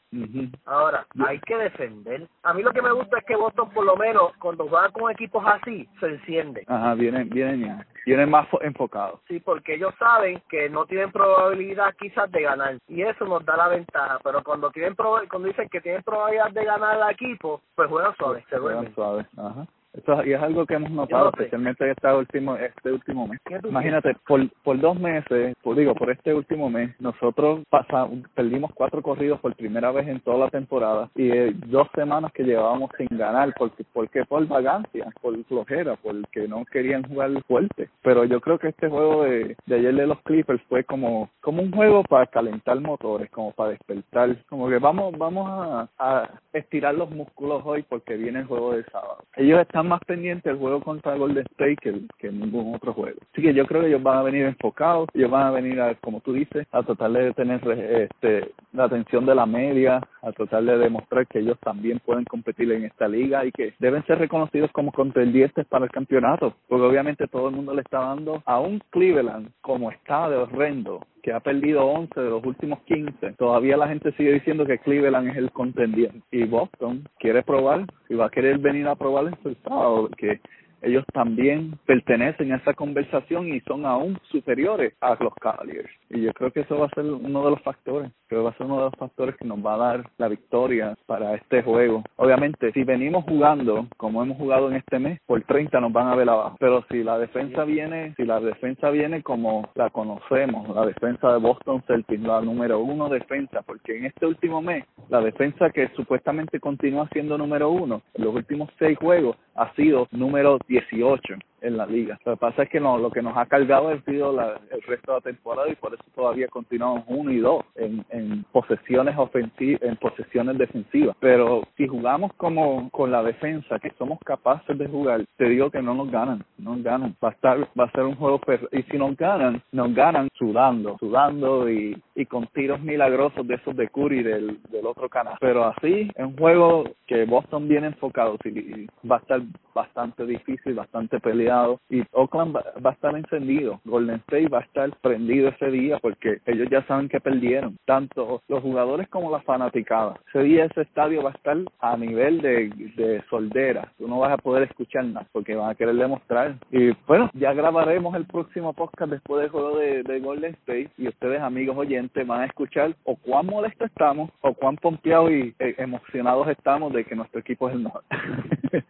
Ahora, 0.65 1.05
hay 1.25 1.39
que 1.41 1.55
defender. 1.57 2.27
A 2.43 2.53
mí 2.53 2.63
lo 2.63 2.71
que 2.71 2.81
me 2.81 2.91
gusta 2.91 3.19
es 3.19 3.25
que 3.25 3.35
Boston, 3.35 3.69
por 3.71 3.85
lo 3.85 3.95
menos, 3.95 4.31
cuando 4.39 4.67
juega 4.67 4.89
con 4.89 5.11
equipos 5.11 5.43
así, 5.45 5.87
se 5.99 6.07
enciende. 6.07 6.63
Ajá, 6.67 6.93
vienen, 6.95 7.29
vienen 7.29 7.61
ya. 7.61 7.85
Vienen 8.05 8.29
más 8.29 8.47
enfocados. 8.61 9.21
Sí, 9.27 9.39
porque 9.39 9.75
ellos 9.75 9.93
saben 9.97 10.41
que 10.49 10.69
no 10.69 10.85
tienen 10.85 11.11
probabilidad 11.11 11.93
quizás 11.97 12.29
de 12.31 12.41
ganar. 12.41 12.77
Y 12.87 13.01
eso 13.01 13.25
nos 13.25 13.45
da 13.45 13.55
la 13.55 13.69
ventaja. 13.69 14.19
Pero 14.23 14.43
cuando 14.43 14.71
tienen 14.71 14.95
cuando 14.95 15.47
dicen 15.47 15.69
que 15.69 15.79
tienen 15.79 16.03
probabilidad 16.03 16.51
de 16.51 16.65
ganar 16.65 17.01
al 17.01 17.11
equipo, 17.11 17.61
pues 17.75 17.89
juegan 17.89 18.12
suave, 18.17 18.45
se 18.49 18.55
duerme. 18.57 18.91
suave, 18.93 19.25
ajá. 19.37 19.67
Esto, 19.93 20.25
y 20.25 20.33
es 20.33 20.41
algo 20.41 20.65
que 20.65 20.73
hemos 20.73 20.91
notado, 20.91 21.29
especialmente 21.29 21.89
este 21.89 22.11
último, 22.11 22.55
este 22.55 22.91
último 22.91 23.27
mes. 23.27 23.39
Imagínate, 23.63 24.15
por, 24.27 24.49
por 24.63 24.79
dos 24.79 24.99
meses, 24.99 25.55
por, 25.61 25.75
digo, 25.75 25.93
por 25.93 26.09
este 26.09 26.33
último 26.33 26.69
mes, 26.69 26.99
nosotros 26.99 27.61
pasamos, 27.69 28.19
perdimos 28.33 28.71
cuatro 28.73 29.01
corridos 29.03 29.39
por 29.39 29.55
primera 29.55 29.91
vez 29.91 30.07
en 30.07 30.19
toda 30.21 30.37
la 30.45 30.49
temporada 30.49 31.09
y 31.15 31.29
eh, 31.29 31.53
dos 31.67 31.87
semanas 31.93 32.31
que 32.33 32.43
llevábamos 32.43 32.89
sin 32.97 33.07
ganar, 33.11 33.53
porque, 33.57 33.83
porque 33.93 34.25
por 34.25 34.47
vagancia, 34.47 35.07
por 35.21 35.41
flojera, 35.45 35.95
porque 36.01 36.47
no 36.47 36.65
querían 36.65 37.03
jugar 37.03 37.31
fuerte. 37.43 37.89
Pero 38.01 38.23
yo 38.25 38.41
creo 38.41 38.57
que 38.57 38.69
este 38.69 38.89
juego 38.89 39.23
de, 39.23 39.55
de 39.67 39.75
ayer 39.75 39.93
de 39.93 40.07
los 40.07 40.19
Clippers 40.21 40.61
fue 40.69 40.83
como, 40.83 41.29
como 41.39 41.61
un 41.61 41.71
juego 41.71 42.03
para 42.03 42.25
calentar 42.25 42.79
motores, 42.79 43.29
como 43.29 43.51
para 43.51 43.71
despertar, 43.71 44.35
como 44.49 44.69
que 44.69 44.79
vamos, 44.79 45.15
vamos 45.17 45.47
a, 45.47 45.87
a 45.99 46.29
estirar 46.51 46.95
los 46.95 47.11
músculos 47.11 47.61
hoy 47.63 47.83
porque 47.83 48.17
viene 48.17 48.39
el 48.39 48.45
juego 48.45 48.73
de 48.73 48.83
sábado. 48.85 49.17
Ellos 49.35 49.59
están 49.59 49.82
más 49.83 50.01
pendiente 50.05 50.49
del 50.49 50.59
juego 50.59 50.81
contra 50.81 51.15
Golden 51.15 51.45
State 51.51 51.77
que, 51.81 52.01
que 52.17 52.31
ningún 52.31 52.75
otro 52.75 52.93
juego. 52.93 53.19
Así 53.31 53.41
que 53.41 53.53
yo 53.53 53.65
creo 53.65 53.81
que 53.81 53.87
ellos 53.87 54.03
van 54.03 54.17
a 54.17 54.23
venir 54.23 54.45
enfocados, 54.45 55.09
ellos 55.13 55.31
van 55.31 55.47
a 55.47 55.51
venir, 55.51 55.79
a, 55.81 55.95
como 55.95 56.21
tú 56.21 56.33
dices, 56.33 56.67
a 56.71 56.83
tratar 56.83 57.11
de 57.11 57.33
tener 57.33 57.61
este, 57.69 58.51
la 58.73 58.85
atención 58.85 59.25
de 59.25 59.35
la 59.35 59.45
media, 59.45 60.01
a 60.23 60.31
tratar 60.31 60.63
de 60.63 60.77
demostrar 60.77 61.27
que 61.27 61.39
ellos 61.39 61.59
también 61.59 61.99
pueden 61.99 62.23
competir 62.25 62.71
en 62.71 62.85
esta 62.85 63.07
liga 63.07 63.45
y 63.45 63.51
que 63.51 63.73
deben 63.79 64.05
ser 64.05 64.19
reconocidos 64.19 64.71
como 64.71 64.91
contendientes 64.91 65.65
para 65.67 65.85
el 65.85 65.91
campeonato, 65.91 66.55
porque 66.67 66.85
obviamente 66.85 67.27
todo 67.27 67.49
el 67.49 67.55
mundo 67.55 67.73
le 67.73 67.81
está 67.81 67.99
dando 67.99 68.41
a 68.45 68.59
un 68.59 68.81
Cleveland 68.89 69.49
como 69.61 69.91
está 69.91 70.29
de 70.29 70.37
horrendo 70.37 71.01
que 71.21 71.31
ha 71.31 71.39
perdido 71.39 71.85
11 71.85 72.19
de 72.19 72.29
los 72.29 72.43
últimos 72.45 72.79
15, 72.81 73.33
todavía 73.37 73.77
la 73.77 73.87
gente 73.87 74.11
sigue 74.17 74.33
diciendo 74.33 74.65
que 74.65 74.77
Cleveland 74.79 75.29
es 75.29 75.37
el 75.37 75.51
contendiente. 75.51 76.21
Y 76.31 76.43
Boston 76.43 77.07
quiere 77.17 77.43
probar, 77.43 77.85
y 78.09 78.15
va 78.15 78.25
a 78.25 78.29
querer 78.29 78.57
venir 78.57 78.87
a 78.89 78.95
probar 78.95 79.27
el 79.27 79.31
resultado, 79.31 80.09
que 80.17 80.41
ellos 80.83 81.05
también 81.13 81.77
pertenecen 81.85 82.51
a 82.51 82.57
esa 82.57 82.73
conversación 82.73 83.53
y 83.53 83.59
son 83.61 83.85
aún 83.85 84.19
superiores 84.31 84.93
a 85.01 85.17
los 85.19 85.33
Cavaliers. 85.35 85.89
Y 86.09 86.21
yo 86.21 86.33
creo 86.33 86.51
que 86.51 86.61
eso 86.61 86.77
va 86.77 86.85
a 86.85 86.95
ser 86.95 87.05
uno 87.05 87.43
de 87.45 87.51
los 87.51 87.61
factores, 87.61 88.11
creo 88.27 88.41
que 88.41 88.45
va 88.45 88.49
a 88.51 88.57
ser 88.57 88.65
uno 88.67 88.77
de 88.77 88.83
los 88.83 88.95
factores 88.95 89.35
que 89.37 89.45
nos 89.45 89.65
va 89.65 89.75
a 89.75 89.77
dar 89.77 90.09
la 90.17 90.27
victoria 90.27 90.95
para 91.05 91.35
este 91.35 91.63
juego. 91.63 92.03
Obviamente, 92.17 92.71
si 92.73 92.83
venimos 92.83 93.23
jugando 93.23 93.87
como 93.97 94.21
hemos 94.21 94.37
jugado 94.37 94.69
en 94.69 94.75
este 94.75 94.99
mes, 94.99 95.19
por 95.25 95.41
30 95.43 95.79
nos 95.79 95.91
van 95.91 96.07
a 96.07 96.15
ver 96.15 96.29
abajo. 96.29 96.57
Pero 96.59 96.85
si 96.89 97.03
la 97.03 97.17
defensa 97.17 97.63
viene, 97.63 98.13
si 98.17 98.25
la 98.25 98.39
defensa 98.39 98.89
viene 98.89 99.23
como 99.23 99.69
la 99.75 99.89
conocemos, 99.89 100.75
la 100.75 100.85
defensa 100.85 101.31
de 101.31 101.39
Boston 101.39 101.83
Celtics, 101.87 102.21
la 102.21 102.41
número 102.41 102.79
uno 102.79 103.09
defensa, 103.09 103.61
porque 103.61 103.97
en 103.97 104.05
este 104.05 104.25
último 104.25 104.61
mes, 104.61 104.85
la 105.09 105.21
defensa 105.21 105.69
que 105.69 105.89
supuestamente 105.95 106.59
continúa 106.59 107.07
siendo 107.11 107.37
número 107.37 107.69
uno, 107.69 108.01
en 108.13 108.25
los 108.25 108.35
últimos 108.35 108.69
seis 108.79 108.97
juegos, 108.97 109.37
ha 109.55 109.73
sido 109.75 110.07
número 110.11 110.57
18 110.79 111.39
en 111.63 111.77
la 111.77 111.85
liga. 111.85 112.19
Lo 112.25 112.33
que 112.33 112.39
pasa 112.39 112.63
es 112.63 112.69
que 112.69 112.79
no, 112.79 112.97
lo 112.97 113.09
que 113.09 113.21
nos 113.21 113.35
ha 113.35 113.45
cargado 113.45 113.89
ha 113.89 113.99
sido 114.01 114.31
el 114.39 114.81
resto 114.83 115.13
de 115.13 115.17
la 115.17 115.21
temporada 115.21 115.69
y 115.69 115.75
por 115.75 115.93
eso 115.93 116.03
todavía 116.13 116.47
continuamos 116.49 117.05
uno 117.07 117.31
y 117.31 117.39
dos 117.39 117.63
en, 117.75 118.05
en 118.09 118.45
posesiones 118.51 119.17
ofensivas, 119.17 119.81
en 119.81 119.95
posesiones 119.95 120.57
defensivas. 120.57 121.15
Pero 121.19 121.63
si 121.77 121.87
jugamos 121.87 122.33
como 122.33 122.89
con 122.91 123.11
la 123.11 123.23
defensa, 123.23 123.79
que 123.79 123.91
somos 123.97 124.19
capaces 124.25 124.77
de 124.77 124.87
jugar, 124.87 125.25
te 125.37 125.45
digo 125.45 125.71
que 125.71 125.81
no 125.81 125.95
nos 125.95 126.11
ganan, 126.11 126.43
no 126.57 126.75
nos 126.75 126.83
ganan. 126.83 127.15
Va 127.23 127.29
a 127.29 127.31
estar, 127.31 127.59
va 127.79 127.85
a 127.85 127.91
ser 127.91 128.03
un 128.03 128.15
juego 128.15 128.41
y 128.71 128.83
si 128.83 128.97
nos 128.97 129.15
ganan, 129.15 129.61
nos 129.71 129.93
ganan 129.93 130.27
sudando, 130.33 130.97
sudando 130.99 131.69
y, 131.69 131.97
y 132.15 132.25
con 132.25 132.47
tiros 132.47 132.81
milagrosos 132.81 133.47
de 133.47 133.55
esos 133.55 133.75
de 133.75 133.87
Curry 133.87 134.21
del, 134.23 134.59
del 134.69 134.85
otro 134.85 135.07
canal. 135.07 135.35
Pero 135.39 135.65
así, 135.65 136.11
es 136.13 136.25
un 136.25 136.35
juego 136.35 136.83
que 137.07 137.25
Boston 137.25 137.67
viene 137.67 137.87
enfocado 137.87 138.37
y 138.43 138.87
va 139.07 139.17
a 139.17 139.19
estar 139.19 139.41
bastante 139.73 140.25
difícil, 140.25 140.73
bastante 140.73 141.19
peleado 141.19 141.52
y 141.89 142.03
Oakland 142.11 142.55
va, 142.55 142.89
a 142.89 142.93
estar 142.93 143.15
encendido. 143.15 143.79
Golden 143.85 144.17
State 144.27 144.49
va 144.49 144.59
a 144.59 144.63
estar 144.63 144.89
prendido 145.01 145.49
ese 145.49 145.71
día 145.71 145.99
porque 146.01 146.39
ellos 146.45 146.67
ya 146.69 146.85
saben 146.85 147.09
que 147.09 147.19
perdieron, 147.19 147.77
tanto 147.85 148.41
los 148.47 148.61
jugadores 148.61 149.07
como 149.09 149.31
la 149.31 149.41
fanaticada. 149.41 150.19
Ese 150.29 150.43
día 150.43 150.65
ese 150.65 150.81
estadio 150.81 151.23
va 151.23 151.31
a 151.31 151.33
estar 151.33 151.57
a 151.79 151.97
nivel 151.97 152.41
de, 152.41 152.69
de 152.95 153.23
soldera. 153.29 153.91
Tú 153.97 154.07
no 154.07 154.19
vas 154.19 154.33
a 154.33 154.37
poder 154.37 154.63
escuchar 154.63 155.05
nada 155.05 155.27
porque 155.31 155.55
van 155.55 155.69
a 155.69 155.75
querer 155.75 155.95
demostrar. 155.95 156.55
Y 156.71 156.91
bueno, 157.07 157.29
ya 157.33 157.53
grabaremos 157.53 158.15
el 158.15 158.25
próximo 158.25 158.73
podcast 158.73 159.11
después 159.11 159.41
del 159.41 159.49
juego 159.49 159.77
de, 159.77 160.03
de 160.03 160.19
Golden 160.19 160.53
State 160.55 160.89
y 160.97 161.07
ustedes 161.07 161.41
amigos 161.41 161.77
oyentes 161.77 162.25
van 162.25 162.41
a 162.41 162.45
escuchar 162.45 162.95
o 163.03 163.15
cuán 163.15 163.45
molestos 163.45 163.87
estamos 163.87 164.29
o 164.41 164.53
cuán 164.53 164.75
pompeados 164.77 165.31
y 165.31 165.53
eh, 165.59 165.75
emocionados 165.77 166.47
estamos 166.47 166.93
de 166.93 167.03
que 167.05 167.15
nuestro 167.15 167.39
equipo 167.39 167.69
es 167.69 167.75
el 167.75 167.81
mejor. 167.81 168.03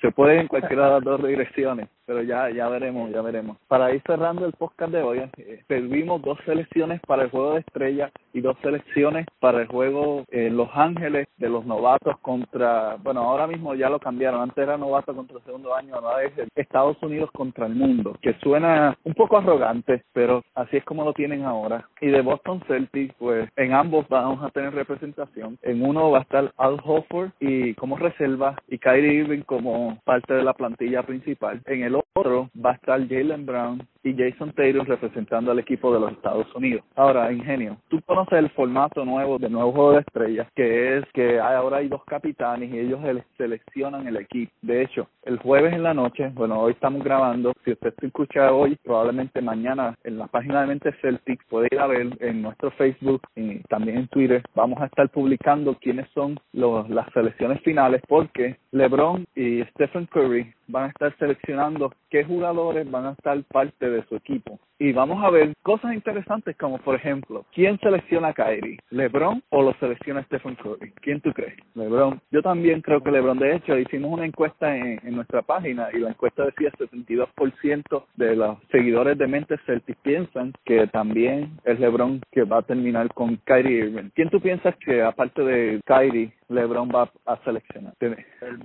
Se 0.00 0.12
puede 0.12 0.40
en 0.40 0.48
cualquiera 0.48 0.86
de 0.86 0.90
las 0.92 1.04
dos 1.04 1.26
direcciones, 1.26 1.88
pero 2.06 2.22
ya 2.22 2.50
ya 2.50 2.68
veremos, 2.68 3.10
ya 3.10 3.22
veremos. 3.22 3.56
Para 3.68 3.92
ir 3.94 4.02
cerrando 4.06 4.46
el 4.46 4.52
podcast 4.52 4.92
de 4.92 5.02
hoy, 5.02 5.18
eh, 5.36 5.62
perdimos 5.66 6.22
dos 6.22 6.38
selecciones 6.44 7.00
para 7.06 7.24
el 7.24 7.30
juego 7.30 7.54
de 7.54 7.60
estrella 7.60 8.10
y 8.32 8.40
dos 8.40 8.56
selecciones 8.62 9.26
para 9.40 9.62
el 9.62 9.68
juego 9.68 10.24
en 10.30 10.56
Los 10.56 10.68
Ángeles 10.74 11.28
de 11.36 11.48
los 11.48 11.64
novatos 11.66 12.18
contra, 12.20 12.96
bueno, 13.02 13.22
ahora 13.22 13.46
mismo 13.46 13.74
ya 13.74 13.88
lo 13.88 13.98
cambiaron, 13.98 14.40
antes 14.40 14.58
era 14.58 14.76
novato 14.76 15.14
contra 15.14 15.38
el 15.38 15.44
segundo 15.44 15.74
año, 15.74 15.94
ahora 15.94 16.24
es 16.24 16.32
Estados 16.54 16.96
Unidos 17.02 17.30
contra 17.32 17.66
el 17.66 17.74
mundo, 17.74 18.16
que 18.20 18.34
suena 18.42 18.96
un 19.04 19.14
poco 19.14 19.38
arrogante, 19.38 20.02
pero 20.12 20.42
así 20.54 20.76
es 20.76 20.84
como 20.84 21.04
lo 21.04 21.12
tienen 21.12 21.44
ahora. 21.44 21.88
Y 22.00 22.08
de 22.08 22.20
Boston 22.22 22.62
Celtics, 22.66 23.14
pues 23.18 23.48
en 23.56 23.72
ambos 23.72 24.06
vamos 24.08 24.42
a 24.42 24.50
tener 24.50 24.74
representación. 24.74 25.58
En 25.62 25.82
uno 25.82 26.10
va 26.10 26.18
a 26.18 26.22
estar 26.22 26.52
Al 26.56 26.80
Hofford 26.84 27.30
y 27.40 27.74
como 27.74 27.96
reserva 27.96 28.56
y 28.68 28.78
Kyrie 28.78 29.14
Irving 29.14 29.42
como 29.42 29.98
parte 30.04 30.34
de 30.34 30.42
la 30.42 30.54
plantilla 30.54 31.02
principal. 31.02 31.60
En 31.66 31.82
el 31.82 31.93
otro 31.94 32.50
va 32.54 32.70
a 32.70 32.74
estar 32.74 33.08
Jalen 33.08 33.46
Brown 33.46 33.88
y 34.04 34.14
Jason 34.14 34.52
Taylor 34.52 34.86
representando 34.86 35.50
al 35.50 35.58
equipo 35.58 35.92
de 35.92 36.00
los 36.00 36.12
Estados 36.12 36.46
Unidos. 36.54 36.84
Ahora, 36.94 37.32
Ingenio, 37.32 37.78
tú 37.88 38.00
conoces 38.02 38.38
el 38.38 38.50
formato 38.50 39.04
nuevo 39.04 39.38
del 39.38 39.52
nuevo 39.52 39.72
juego 39.72 39.92
de 39.92 40.00
estrellas, 40.00 40.46
que 40.54 40.98
es 40.98 41.04
que 41.12 41.40
ahora 41.40 41.78
hay 41.78 41.88
dos 41.88 42.04
capitanes 42.04 42.72
y 42.72 42.78
ellos 42.78 43.00
seleccionan 43.36 44.06
el 44.06 44.16
equipo. 44.16 44.52
De 44.62 44.82
hecho, 44.82 45.08
el 45.22 45.38
jueves 45.38 45.72
en 45.72 45.82
la 45.82 45.94
noche, 45.94 46.30
bueno, 46.34 46.60
hoy 46.60 46.72
estamos 46.72 47.02
grabando, 47.02 47.52
si 47.64 47.72
usted 47.72 47.94
escucha 48.02 48.52
hoy, 48.52 48.76
probablemente 48.84 49.40
mañana 49.40 49.94
en 50.04 50.18
la 50.18 50.26
página 50.26 50.60
de 50.60 50.66
Mente 50.66 50.92
Celtic 51.00 51.42
puede 51.48 51.68
ir 51.72 51.80
a 51.80 51.86
ver 51.86 52.16
en 52.20 52.42
nuestro 52.42 52.70
Facebook 52.72 53.22
y 53.34 53.60
también 53.64 53.98
en 53.98 54.08
Twitter, 54.08 54.42
vamos 54.54 54.80
a 54.80 54.86
estar 54.86 55.08
publicando 55.08 55.74
quiénes 55.80 56.08
son 56.10 56.38
los, 56.52 56.88
las 56.90 57.10
selecciones 57.12 57.60
finales 57.62 58.02
porque 58.06 58.56
LeBron 58.72 59.24
y 59.34 59.62
Stephen 59.64 60.06
Curry 60.06 60.52
van 60.68 60.84
a 60.84 60.88
estar 60.88 61.16
seleccionando 61.18 61.92
qué 62.10 62.24
jugadores 62.24 62.90
van 62.90 63.06
a 63.06 63.12
estar 63.12 63.42
parte 63.44 63.90
de 63.90 63.93
su 64.08 64.16
equipo. 64.16 64.60
Y 64.78 64.92
vamos 64.92 65.22
a 65.22 65.30
ver 65.30 65.52
cosas 65.62 65.94
interesantes 65.94 66.56
como, 66.56 66.78
por 66.78 66.96
ejemplo, 66.96 67.44
¿quién 67.54 67.78
selecciona 67.78 68.28
a 68.28 68.34
Kyrie? 68.34 68.78
¿LeBron 68.90 69.42
o 69.50 69.62
lo 69.62 69.72
selecciona 69.74 70.24
Stephen 70.24 70.56
Curry? 70.56 70.92
¿Quién 71.00 71.20
tú 71.20 71.32
crees? 71.32 71.54
LeBron. 71.74 72.20
Yo 72.32 72.42
también 72.42 72.80
creo 72.80 73.02
que 73.02 73.10
LeBron. 73.10 73.38
De 73.38 73.54
hecho, 73.54 73.78
hicimos 73.78 74.10
una 74.10 74.26
encuesta 74.26 74.76
en, 74.76 75.00
en 75.04 75.14
nuestra 75.14 75.42
página 75.42 75.88
y 75.92 75.98
la 75.98 76.10
encuesta 76.10 76.44
decía 76.44 76.72
72% 76.72 78.04
de 78.16 78.36
los 78.36 78.58
seguidores 78.70 79.16
de 79.16 79.26
Mente 79.26 79.58
Celtic 79.64 79.96
piensan 80.02 80.52
que 80.64 80.86
también 80.88 81.52
es 81.64 81.78
LeBron 81.78 82.20
que 82.32 82.42
va 82.42 82.58
a 82.58 82.62
terminar 82.62 83.12
con 83.14 83.36
Kyrie 83.44 83.86
Irving. 83.86 84.10
¿Quién 84.14 84.28
tú 84.30 84.40
piensas 84.40 84.74
que, 84.84 85.02
aparte 85.02 85.42
de 85.42 85.80
Kyrie, 85.86 86.32
LeBron 86.48 86.88
va 86.88 87.10
a 87.26 87.36
seleccionar? 87.44 87.94
Él 88.00 88.16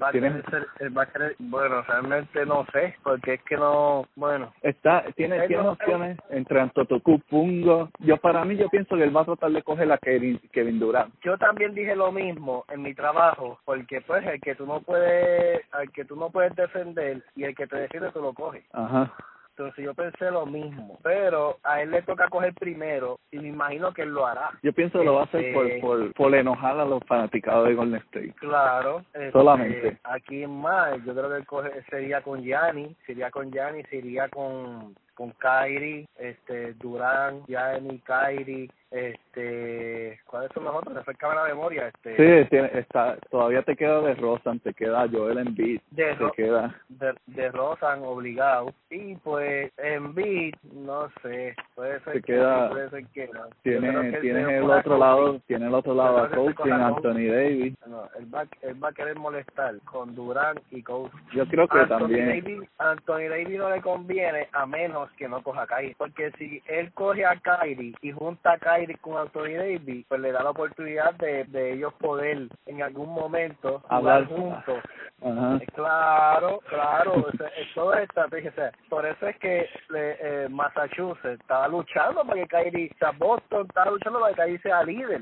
va, 0.02 0.10
a 0.10 0.12
querer, 0.12 0.43
él 0.80 0.98
va 0.98 1.04
a 1.04 1.06
querer, 1.06 1.36
bueno, 1.39 1.82
realmente 1.84 2.45
no 2.45 2.65
sé, 2.74 2.95
porque 3.04 3.36
es 3.36 3.43
que 3.43 3.56
no, 3.56 4.08
bueno. 4.15 4.52
Está, 4.62 5.04
tiene, 5.15 5.48
tiene 5.48 5.67
opciones 5.67 6.09
entre 6.30 6.60
Antetokounmpo, 6.62 7.26
Pungo. 7.30 7.89
Yo 8.00 8.17
para 8.17 8.45
mí 8.45 8.56
yo 8.56 8.69
pienso 8.69 8.95
que 8.95 9.04
él 9.04 9.15
va 9.15 9.22
a 9.22 9.26
tratar 9.26 9.52
de 9.52 9.63
coger 9.63 9.91
a 9.91 9.98
Kevin, 9.98 10.39
Kevin 10.52 10.80
Durant. 10.80 11.13
Yo 11.24 11.38
también 11.38 11.74
dije 11.74 11.95
lo 11.95 12.12
mismo 12.12 12.65
en 12.69 12.82
mi 12.82 12.93
trabajo, 12.93 13.60
porque 13.65 14.02
pues 14.02 14.26
el 14.26 14.39
que 14.41 14.56
tú 14.56 14.65
no 14.65 14.82
puedes, 14.82 15.62
al 15.72 15.91
que 15.91 16.06
tú 16.06 16.15
no 16.15 16.30
puedes 16.30 16.56
defender 16.56 17.24
y 17.36 17.43
el 17.43 17.56
que 17.56 17.67
te 17.67 17.78
defiende 17.78 18.12
tú 18.12 18.22
lo 18.22 18.34
coges. 18.34 18.63
Ajá. 18.74 19.13
Entonces 19.60 19.84
yo 19.84 19.93
pensé 19.93 20.32
lo 20.32 20.45
mismo, 20.45 20.98
pero 21.04 21.58
a 21.63 21.82
él 21.82 21.91
le 21.91 22.02
toca 22.04 22.30
coger 22.30 22.54
primero 22.54 23.19
y 23.30 23.39
me 23.39 23.50
imagino 23.50 23.93
que 23.93 24.04
él 24.04 24.10
lo 24.10 24.26
hará. 24.26 24.52
Yo 24.63 24.72
pienso 24.72 25.00
que 25.00 25.04
lo 25.04 25.15
va 25.15 25.22
a 25.22 25.26
hacer 25.26 25.54
por, 25.54 25.65
Este, 25.65 25.82
por, 25.82 26.13
por 26.13 26.34
enojar 26.34 26.80
a 26.80 26.86
los 26.86 27.04
fanaticados 27.04 27.67
de 27.67 27.76
Golden 27.76 28.00
State. 28.04 28.34
Claro. 28.39 29.04
este, 29.13 29.34
Solamente. 29.34 29.98
Aquí 30.06 30.43
en 30.43 30.62
más, 30.62 31.04
yo 31.04 31.13
creo 31.13 31.30
que 31.30 31.36
él 31.36 31.45
coge, 31.45 31.72
sería 31.89 32.22
con 32.22 32.41
Gianni, 32.41 32.95
sería 33.06 33.32
con 33.32 33.52
Gianni, 33.52 33.84
sería 33.89 34.30
con 34.30 34.95
con 35.20 35.32
Kyrie, 35.32 36.08
este, 36.18 36.74
Durán, 36.76 37.46
Gianni, 37.46 38.00
Kyrie, 38.00 38.70
este, 38.90 40.20
¿cuáles 40.26 40.50
son 40.54 40.64
los 40.64 40.76
otros? 40.76 40.96
Refrescame 40.96 41.36
la 41.36 41.44
memoria, 41.44 41.90
este. 41.90 42.16
Sí, 42.44 42.50
tiene, 42.50 42.70
está, 42.74 43.18
todavía 43.30 43.62
te 43.64 43.76
queda 43.76 44.02
de 44.02 44.16
Rosan, 44.16 44.60
te 44.62 44.74
queda 44.74 45.08
Joel 45.12 45.40
Embiid, 45.40 45.82
De, 45.92 46.16
te 46.16 46.32
queda... 46.36 46.74
de, 46.88 47.14
de 47.28 47.52
Rosan 47.52 48.02
obligado 48.04 48.74
y 48.90 49.16
pues 49.18 49.72
en 49.78 50.16
beat 50.16 50.56
no 50.74 51.10
sé 51.22 51.54
puede 51.76 52.00
ser 52.02 52.14
Te 52.14 52.22
que 52.22 52.34
queda- 52.34 52.70
puede 52.70 52.90
ser 52.90 53.06
que 53.08 53.28
no 53.28 53.42
Tiene, 53.62 54.12
que 54.12 54.22
se 54.22 54.58
el 54.58 54.70
otro 54.70 54.98
lado, 54.98 55.40
tiene 55.48 55.68
el 55.68 55.74
otro 55.74 55.94
lado 55.94 56.20
a 56.24 56.30
coaching, 56.30 56.72
Anthony 56.72 57.28
Davis. 57.32 57.76
no, 57.88 58.06
él 58.18 58.34
va 58.34 58.46
él 58.62 58.82
va 58.84 58.90
a 58.90 58.94
querer 58.94 59.16
molestar 59.18 59.76
con 59.86 60.16
Durán 60.16 60.60
y 60.72 60.82
con 60.82 61.12
Yo 61.34 61.46
creo 61.48 61.68
que 61.68 61.80
Anthony 61.80 61.98
también... 62.00 62.28
Davis, 62.30 62.70
Anthony 62.80 63.28
Davis 63.30 63.58
no 63.60 63.70
le 63.70 63.82
conviene 63.82 64.48
a 64.54 64.66
menos 64.66 65.09
que 65.17 65.28
no 65.28 65.41
coja 65.43 65.63
a 65.63 65.67
Kyrie 65.67 65.95
porque 65.98 66.32
si 66.38 66.62
él 66.67 66.91
coge 66.93 67.26
a 67.26 67.36
Kyrie 67.39 67.93
y 68.02 68.12
junta 68.12 68.54
a 68.54 68.58
Kyrie 68.58 68.98
con 69.02 69.17
Anthony 69.17 69.56
Davis 69.58 70.06
pues 70.08 70.22
le 70.22 70.32
da 70.32 70.43
la 70.43 70.52
oportunidad 70.52 71.13
de, 71.15 71.43
de 71.45 71.74
ellos 71.74 71.93
poder 71.95 72.48
en 72.65 72.82
algún 72.84 73.10
momento 73.13 73.82
Hablar. 73.89 74.26
juntos 74.26 74.80
Ajá. 75.22 75.58
Eh, 75.62 75.67
Claro, 75.76 76.60
claro, 76.69 77.13
o 77.28 77.32
sea, 77.38 77.48
es 77.48 78.04
estrategia. 78.04 78.52
O 78.52 78.54
sea, 78.54 78.72
por 78.89 79.06
eso 79.06 79.28
es 79.28 79.38
que 79.38 79.67
le- 79.89 80.17
eh, 80.22 80.50
Massachusetts 80.50 81.39
estaba 81.41 81.67
luchando 81.67 82.24
para 82.24 82.41
que 82.41 82.48
Kyrie, 82.48 82.89
o 82.93 82.98
sea, 82.98 83.12
Boston 83.12 83.65
estaba 83.67 83.91
luchando 83.91 84.19
para 84.22 84.34
que 84.34 84.41
Kyrie 84.41 84.60
sea 84.60 84.84
líder. 84.84 85.22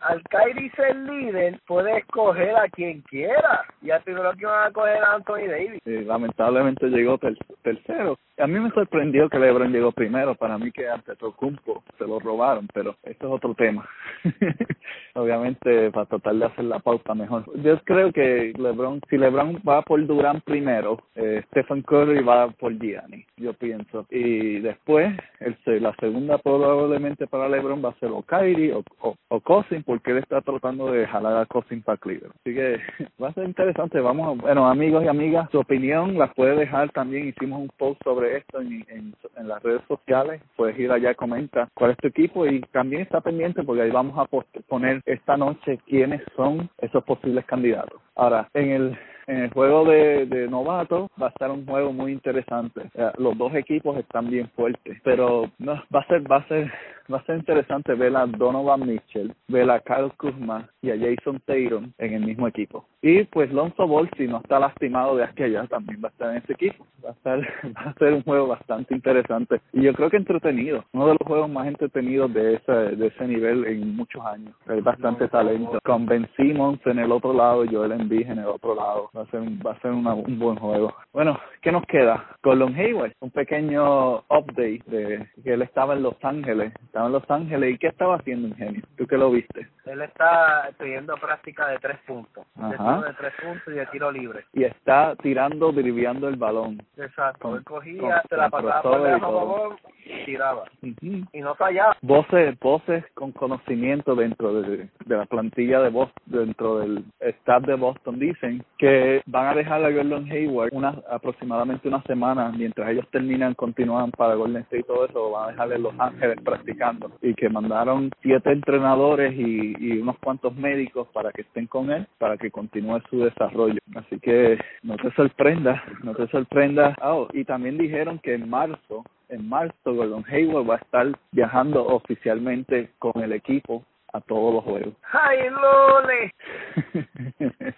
Al 0.00 0.22
Kyrie 0.24 0.70
ser 0.72 0.96
líder, 0.96 1.60
puede 1.66 1.98
escoger 1.98 2.56
a 2.56 2.68
quien 2.68 3.00
quiera. 3.02 3.64
Y 3.82 3.90
al 3.90 4.02
primero 4.02 4.32
que 4.32 4.46
van 4.46 4.68
a 4.68 4.72
coger 4.72 5.02
a 5.02 5.14
Anthony 5.14 5.46
Davis. 5.48 5.80
Sí, 5.84 6.04
lamentablemente 6.04 6.86
llegó 6.88 7.18
ter- 7.18 7.36
tercero. 7.62 8.18
A 8.38 8.46
mí 8.46 8.58
me 8.60 8.70
sorprendió 8.70 9.28
que 9.28 9.38
LeBron 9.38 9.72
llegó 9.72 9.92
primero. 9.92 10.34
Para 10.34 10.58
mí 10.58 10.70
que 10.70 10.88
ante 10.88 11.16
Tocumpo 11.16 11.82
se 11.98 12.06
lo 12.06 12.20
robaron, 12.20 12.68
pero 12.72 12.96
esto 13.02 13.26
es 13.26 13.32
otro 13.32 13.54
tema. 13.54 13.88
Obviamente 15.14 15.90
para 15.90 16.06
tratar 16.06 16.34
de 16.36 16.44
hacer 16.46 16.64
la 16.64 16.78
pauta 16.78 17.14
mejor. 17.14 17.44
Yo 17.62 17.78
creo 17.84 18.12
que 18.12 18.52
LeBron, 18.56 19.00
si 19.10 19.16
LeBron 19.16 19.60
va 19.68 19.82
por 19.82 20.04
Durant 20.06 20.44
primero, 20.44 20.98
eh, 21.16 21.42
Stephen 21.48 21.82
Curry 21.82 22.22
va 22.22 22.48
por 22.50 22.78
Gianni, 22.78 23.24
yo 23.36 23.52
pienso. 23.54 24.06
Y 24.10 24.60
después, 24.60 25.12
el, 25.40 25.82
la 25.82 25.94
segunda 25.96 26.38
probablemente 26.38 27.26
para 27.26 27.48
LeBron 27.48 27.84
va 27.84 27.90
a 27.90 27.98
ser 27.98 28.10
o 28.10 28.22
Kyrie 28.22 28.72
o, 28.72 28.82
o, 29.00 29.16
o 29.28 29.40
Cousins, 29.40 29.84
porque 29.84 30.12
él 30.12 30.18
está 30.18 30.40
tratando 30.40 30.92
de 30.92 31.06
jalar 31.06 31.36
a 31.36 31.46
Cousins 31.46 31.84
para 31.84 31.98
Cleveland. 31.98 32.34
Así 32.40 32.54
que 32.54 32.80
va 33.22 33.28
a 33.28 33.34
ser 33.34 33.44
interesante. 33.44 34.00
Vamos, 34.00 34.38
bueno, 34.38 34.68
amigos 34.68 35.04
y 35.04 35.08
amigas, 35.08 35.48
su 35.50 35.58
opinión 35.58 36.16
la 36.18 36.32
puede 36.32 36.56
dejar 36.56 36.90
también. 36.90 37.28
Hicimos 37.28 37.60
un 37.60 37.70
post 37.76 38.02
sobre 38.04 38.27
esto 38.36 38.60
en, 38.60 39.14
las 39.42 39.62
redes 39.62 39.82
sociales. 39.88 40.42
Puedes 40.56 40.78
ir 40.78 40.92
allá, 40.92 41.14
comenta 41.14 41.68
cuál 41.74 41.92
es 41.92 41.96
tu 41.98 42.08
equipo 42.08 42.46
y 42.46 42.60
también 42.72 43.02
está 43.02 43.20
pendiente 43.20 43.62
porque 43.62 43.82
ahí 43.82 43.90
vamos 43.90 44.18
a 44.18 44.26
poner 44.68 45.02
esta 45.06 45.36
noche 45.36 45.78
quiénes 45.86 46.22
son 46.36 46.68
esos 46.78 47.02
posibles 47.04 47.44
candidatos. 47.46 48.00
Ahora, 48.14 48.48
en 48.54 48.70
el 48.70 48.98
en 49.28 49.42
el 49.42 49.52
juego 49.52 49.84
de, 49.84 50.48
novato 50.50 51.10
va 51.20 51.26
a 51.26 51.30
estar 51.30 51.50
un 51.50 51.66
juego 51.66 51.92
muy 51.92 52.12
interesante. 52.12 52.90
Los 53.18 53.36
dos 53.36 53.54
equipos 53.54 53.96
están 53.98 54.30
bien 54.30 54.48
fuertes, 54.56 54.98
pero 55.04 55.50
no 55.58 55.74
va 55.94 56.00
a 56.00 56.06
ser 56.06 56.30
va 56.30 56.38
a 56.38 56.48
ser 56.48 56.72
va 57.12 57.18
a 57.18 57.24
ser 57.24 57.36
interesante 57.36 57.94
ver 57.94 58.14
a 58.16 58.26
Donovan 58.26 58.86
Mitchell, 58.86 59.32
ver 59.48 59.70
a 59.70 59.80
Kyle 59.80 60.12
Kuzma 60.16 60.68
y 60.82 60.90
a 60.90 60.98
Jason 60.98 61.40
Tatum 61.46 61.92
en 61.98 62.14
el 62.14 62.24
mismo 62.24 62.46
equipo. 62.46 62.86
Y 63.00 63.24
pues 63.24 63.50
Lonzo 63.52 63.86
Ball, 63.86 64.10
si 64.16 64.26
no 64.26 64.38
está 64.38 64.58
lastimado 64.58 65.16
de 65.16 65.24
aquella, 65.24 65.66
también 65.66 66.00
va 66.02 66.08
a 66.08 66.10
estar 66.10 66.30
en 66.30 66.38
ese 66.38 66.52
equipo. 66.52 66.86
Va 67.04 67.10
a, 67.10 67.12
estar, 67.12 67.40
va 67.76 67.90
a 67.90 67.94
ser 67.94 68.12
un 68.12 68.22
juego 68.22 68.48
bastante 68.48 68.94
interesante 68.94 69.60
y 69.72 69.82
yo 69.82 69.92
creo 69.94 70.10
que 70.10 70.16
entretenido. 70.16 70.84
Uno 70.92 71.06
de 71.06 71.12
los 71.12 71.26
juegos 71.26 71.50
más 71.50 71.66
entretenidos 71.66 72.32
de 72.34 72.54
ese, 72.54 72.72
de 72.72 73.06
ese 73.06 73.26
nivel 73.26 73.64
en 73.66 73.96
muchos 73.96 74.24
años. 74.24 74.54
Hay 74.66 74.80
bastante 74.80 75.28
talento. 75.28 75.78
Con 75.84 76.06
Ben 76.06 76.28
Simmons 76.36 76.80
en 76.86 76.98
el 76.98 77.12
otro 77.12 77.32
lado 77.32 77.64
y 77.64 77.74
Joel 77.74 77.92
Embiid 77.92 78.28
en 78.28 78.38
el 78.40 78.46
otro 78.46 78.74
lado. 78.74 79.10
Va 79.18 79.24
a 79.24 79.26
ser, 79.32 79.40
va 79.66 79.72
a 79.72 79.80
ser 79.80 79.90
un 79.90 80.38
buen 80.38 80.56
juego. 80.56 80.94
Bueno, 81.12 81.36
¿qué 81.60 81.72
nos 81.72 81.84
queda? 81.86 82.24
Colon 82.40 82.72
Hayward, 82.76 83.14
un 83.18 83.32
pequeño 83.32 84.18
update 84.18 84.82
de 84.86 85.26
que 85.42 85.54
él 85.54 85.62
estaba 85.62 85.94
en 85.94 86.04
Los 86.04 86.14
Ángeles 86.22 86.72
estaba 86.84 87.06
en 87.06 87.12
Los 87.12 87.28
Ángeles. 87.28 87.74
¿Y 87.74 87.78
qué 87.78 87.88
estaba 87.88 88.14
haciendo, 88.14 88.46
Ingenio? 88.46 88.82
¿Tú 88.96 89.08
que 89.08 89.16
lo 89.16 89.32
viste? 89.32 89.66
Él 89.86 90.02
está 90.02 90.70
pidiendo 90.78 91.16
práctica 91.16 91.66
de 91.66 91.78
tres 91.78 91.98
puntos. 92.06 92.46
De 92.54 93.14
tres 93.18 93.32
puntos 93.42 93.66
y 93.66 93.72
de 93.72 93.86
tiro 93.86 94.12
libre. 94.12 94.44
Y 94.52 94.62
está 94.62 95.16
tirando, 95.16 95.72
driviando 95.72 96.28
el 96.28 96.36
balón. 96.36 96.80
Exacto. 96.96 97.56
Él 97.56 97.64
cogía, 97.64 98.22
se 98.28 98.36
la 98.36 98.50
pasaba 98.50 98.82
por 98.82 99.02
debajo 99.02 99.76
y 100.04 100.24
tiraba. 100.26 100.64
Y 100.82 101.40
no 101.40 101.54
fallaba. 101.56 101.96
Voces, 102.02 102.56
voces 102.60 103.04
con 103.14 103.32
conocimiento 103.32 104.14
dentro 104.14 104.62
de, 104.62 104.88
de 105.04 105.16
la 105.16 105.26
plantilla 105.26 105.80
de 105.80 105.88
Boston, 105.88 106.22
dentro 106.26 106.78
del 106.78 107.04
staff 107.20 107.64
de 107.64 107.74
Boston, 107.74 108.18
dicen 108.18 108.64
que 108.78 109.07
van 109.26 109.46
a 109.46 109.54
dejar 109.54 109.84
a 109.84 109.90
Gordon 109.90 110.30
Hayward 110.30 110.70
una, 110.72 111.00
aproximadamente 111.10 111.88
una 111.88 112.02
semana 112.02 112.52
mientras 112.56 112.90
ellos 112.90 113.06
terminan, 113.10 113.54
continúan 113.54 114.10
para 114.10 114.34
Golden 114.34 114.62
State 114.62 114.80
y 114.80 114.82
todo 114.84 115.06
eso, 115.06 115.30
van 115.30 115.44
a 115.44 115.52
dejarle 115.52 115.78
Los 115.78 115.98
Ángeles 115.98 116.38
practicando. 116.44 117.10
Y 117.22 117.34
que 117.34 117.48
mandaron 117.48 118.10
siete 118.22 118.52
entrenadores 118.52 119.34
y, 119.36 119.98
unos 119.98 120.18
cuantos 120.18 120.54
médicos 120.54 121.08
para 121.12 121.32
que 121.32 121.42
estén 121.42 121.66
con 121.66 121.90
él 121.90 122.06
para 122.18 122.36
que 122.36 122.50
continúe 122.50 123.00
su 123.10 123.20
desarrollo. 123.20 123.78
Así 123.96 124.18
que 124.20 124.58
no 124.82 124.96
te 124.96 125.10
sorprenda 125.12 125.82
no 126.02 126.14
te 126.14 126.26
sorprenda. 126.28 126.94
Oh, 127.02 127.28
y 127.32 127.44
también 127.44 127.78
dijeron 127.78 128.18
que 128.18 128.34
en 128.34 128.48
marzo 128.48 129.04
en 129.28 129.48
marzo 129.48 129.94
Gordon 129.94 130.24
Hayward 130.28 130.68
va 130.68 130.74
a 130.74 130.78
estar 130.78 131.06
viajando 131.32 131.86
oficialmente 131.86 132.90
con 132.98 133.22
el 133.22 133.32
equipo 133.32 133.84
a 134.12 134.20
todos 134.20 134.54
los 134.54 134.64
juegos. 134.64 134.94
¡Ay, 135.12 135.38
Lole! 135.50 136.34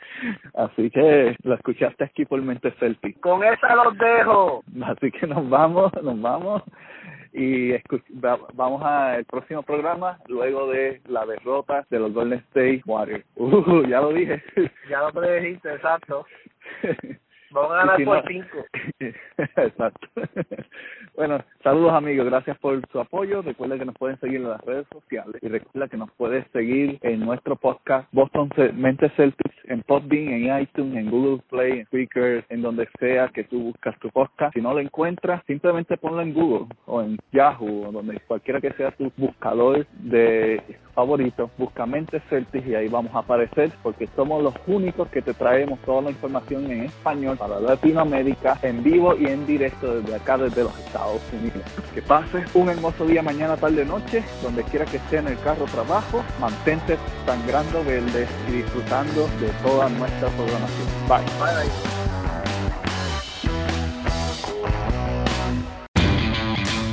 Así 0.54 0.90
que 0.90 1.36
lo 1.42 1.54
escuchaste 1.54 2.04
aquí 2.04 2.24
por 2.24 2.40
Mente 2.42 2.72
Selfie. 2.78 3.14
Con 3.20 3.42
esa 3.44 3.74
los 3.76 3.96
dejo. 3.98 4.62
Así 4.84 5.10
que 5.10 5.26
nos 5.26 5.48
vamos, 5.48 5.92
nos 6.02 6.20
vamos 6.20 6.62
y 7.32 7.72
vamos 8.54 8.82
al 8.82 9.24
próximo 9.24 9.62
programa 9.62 10.18
luego 10.26 10.68
de 10.68 11.00
la 11.08 11.24
derrota 11.26 11.86
de 11.90 11.98
los 11.98 12.12
Golden 12.12 12.40
State 12.50 12.82
Warriors. 12.86 13.24
Uh, 13.36 13.86
ya 13.86 14.00
lo 14.00 14.12
dije. 14.12 14.42
Ya 14.88 15.00
lo 15.00 15.20
dijiste, 15.20 15.74
exacto. 15.74 16.26
Vamos 17.52 17.72
a 17.72 17.76
ganar 17.76 18.04
por 18.04 18.24
cinco. 18.28 18.64
Exacto. 19.38 20.08
bueno, 21.16 21.42
saludos 21.62 21.92
amigos, 21.92 22.26
gracias 22.26 22.56
por 22.58 22.80
su 22.90 23.00
apoyo. 23.00 23.42
Recuerda 23.42 23.78
que 23.78 23.84
nos 23.84 23.96
pueden 23.96 24.18
seguir 24.20 24.36
en 24.36 24.50
las 24.50 24.60
redes 24.64 24.86
sociales 24.92 25.42
y 25.42 25.48
recuerda 25.48 25.88
que 25.88 25.96
nos 25.96 26.10
puedes 26.12 26.46
seguir 26.52 26.98
en 27.02 27.20
nuestro 27.20 27.56
podcast 27.56 28.08
Boston 28.12 28.50
Mente 28.74 29.10
Celtics 29.16 29.56
en 29.64 29.82
Podbean, 29.82 30.28
en 30.28 30.62
iTunes, 30.62 30.96
en 30.96 31.10
Google 31.10 31.42
Play, 31.48 31.72
en 31.72 31.80
Speaker, 31.86 32.44
en 32.48 32.62
donde 32.62 32.88
sea 32.98 33.28
que 33.28 33.44
tú 33.44 33.60
buscas 33.64 33.98
tu 33.98 34.10
podcast. 34.10 34.54
Si 34.54 34.60
no 34.60 34.72
lo 34.72 34.80
encuentras, 34.80 35.42
simplemente 35.46 35.96
ponlo 35.96 36.22
en 36.22 36.34
Google 36.34 36.66
o 36.86 37.02
en 37.02 37.18
Yahoo 37.32 37.88
o 37.88 37.92
donde 37.92 38.20
cualquiera 38.20 38.60
que 38.60 38.72
sea 38.72 38.90
tu 38.92 39.12
buscador 39.16 39.86
de 39.92 40.62
favorito, 40.94 41.50
busca 41.56 41.86
Mente 41.86 42.20
Celtics 42.28 42.66
y 42.66 42.74
ahí 42.74 42.88
vamos 42.88 43.14
a 43.14 43.20
aparecer 43.20 43.70
porque 43.82 44.06
somos 44.16 44.42
los 44.42 44.54
únicos 44.66 45.08
que 45.08 45.22
te 45.22 45.34
traemos 45.34 45.78
toda 45.80 46.02
la 46.02 46.10
información 46.10 46.70
en 46.70 46.84
español 46.84 47.38
para 47.40 47.58
Latinoamérica 47.58 48.58
en 48.62 48.84
vivo 48.84 49.16
y 49.16 49.26
en 49.26 49.46
directo 49.46 49.94
desde 49.94 50.14
acá, 50.14 50.36
desde 50.36 50.62
los 50.62 50.78
Estados 50.78 51.22
Unidos. 51.32 51.62
Que 51.94 52.02
pases 52.02 52.44
un 52.54 52.68
hermoso 52.68 53.06
día 53.06 53.22
mañana, 53.22 53.56
tarde, 53.56 53.84
noche, 53.84 54.22
donde 54.42 54.62
quiera 54.64 54.84
que 54.84 54.98
esté 54.98 55.16
en 55.16 55.28
el 55.28 55.40
carro 55.40 55.64
trabajo, 55.64 56.22
mantente 56.38 56.98
sangrando 57.24 57.82
verde 57.82 58.28
y 58.48 58.52
disfrutando 58.52 59.22
de 59.40 59.48
toda 59.62 59.88
nuestra 59.88 60.28
programación. 60.28 60.86
Bye. 61.08 61.24
Bye. 61.40 62.19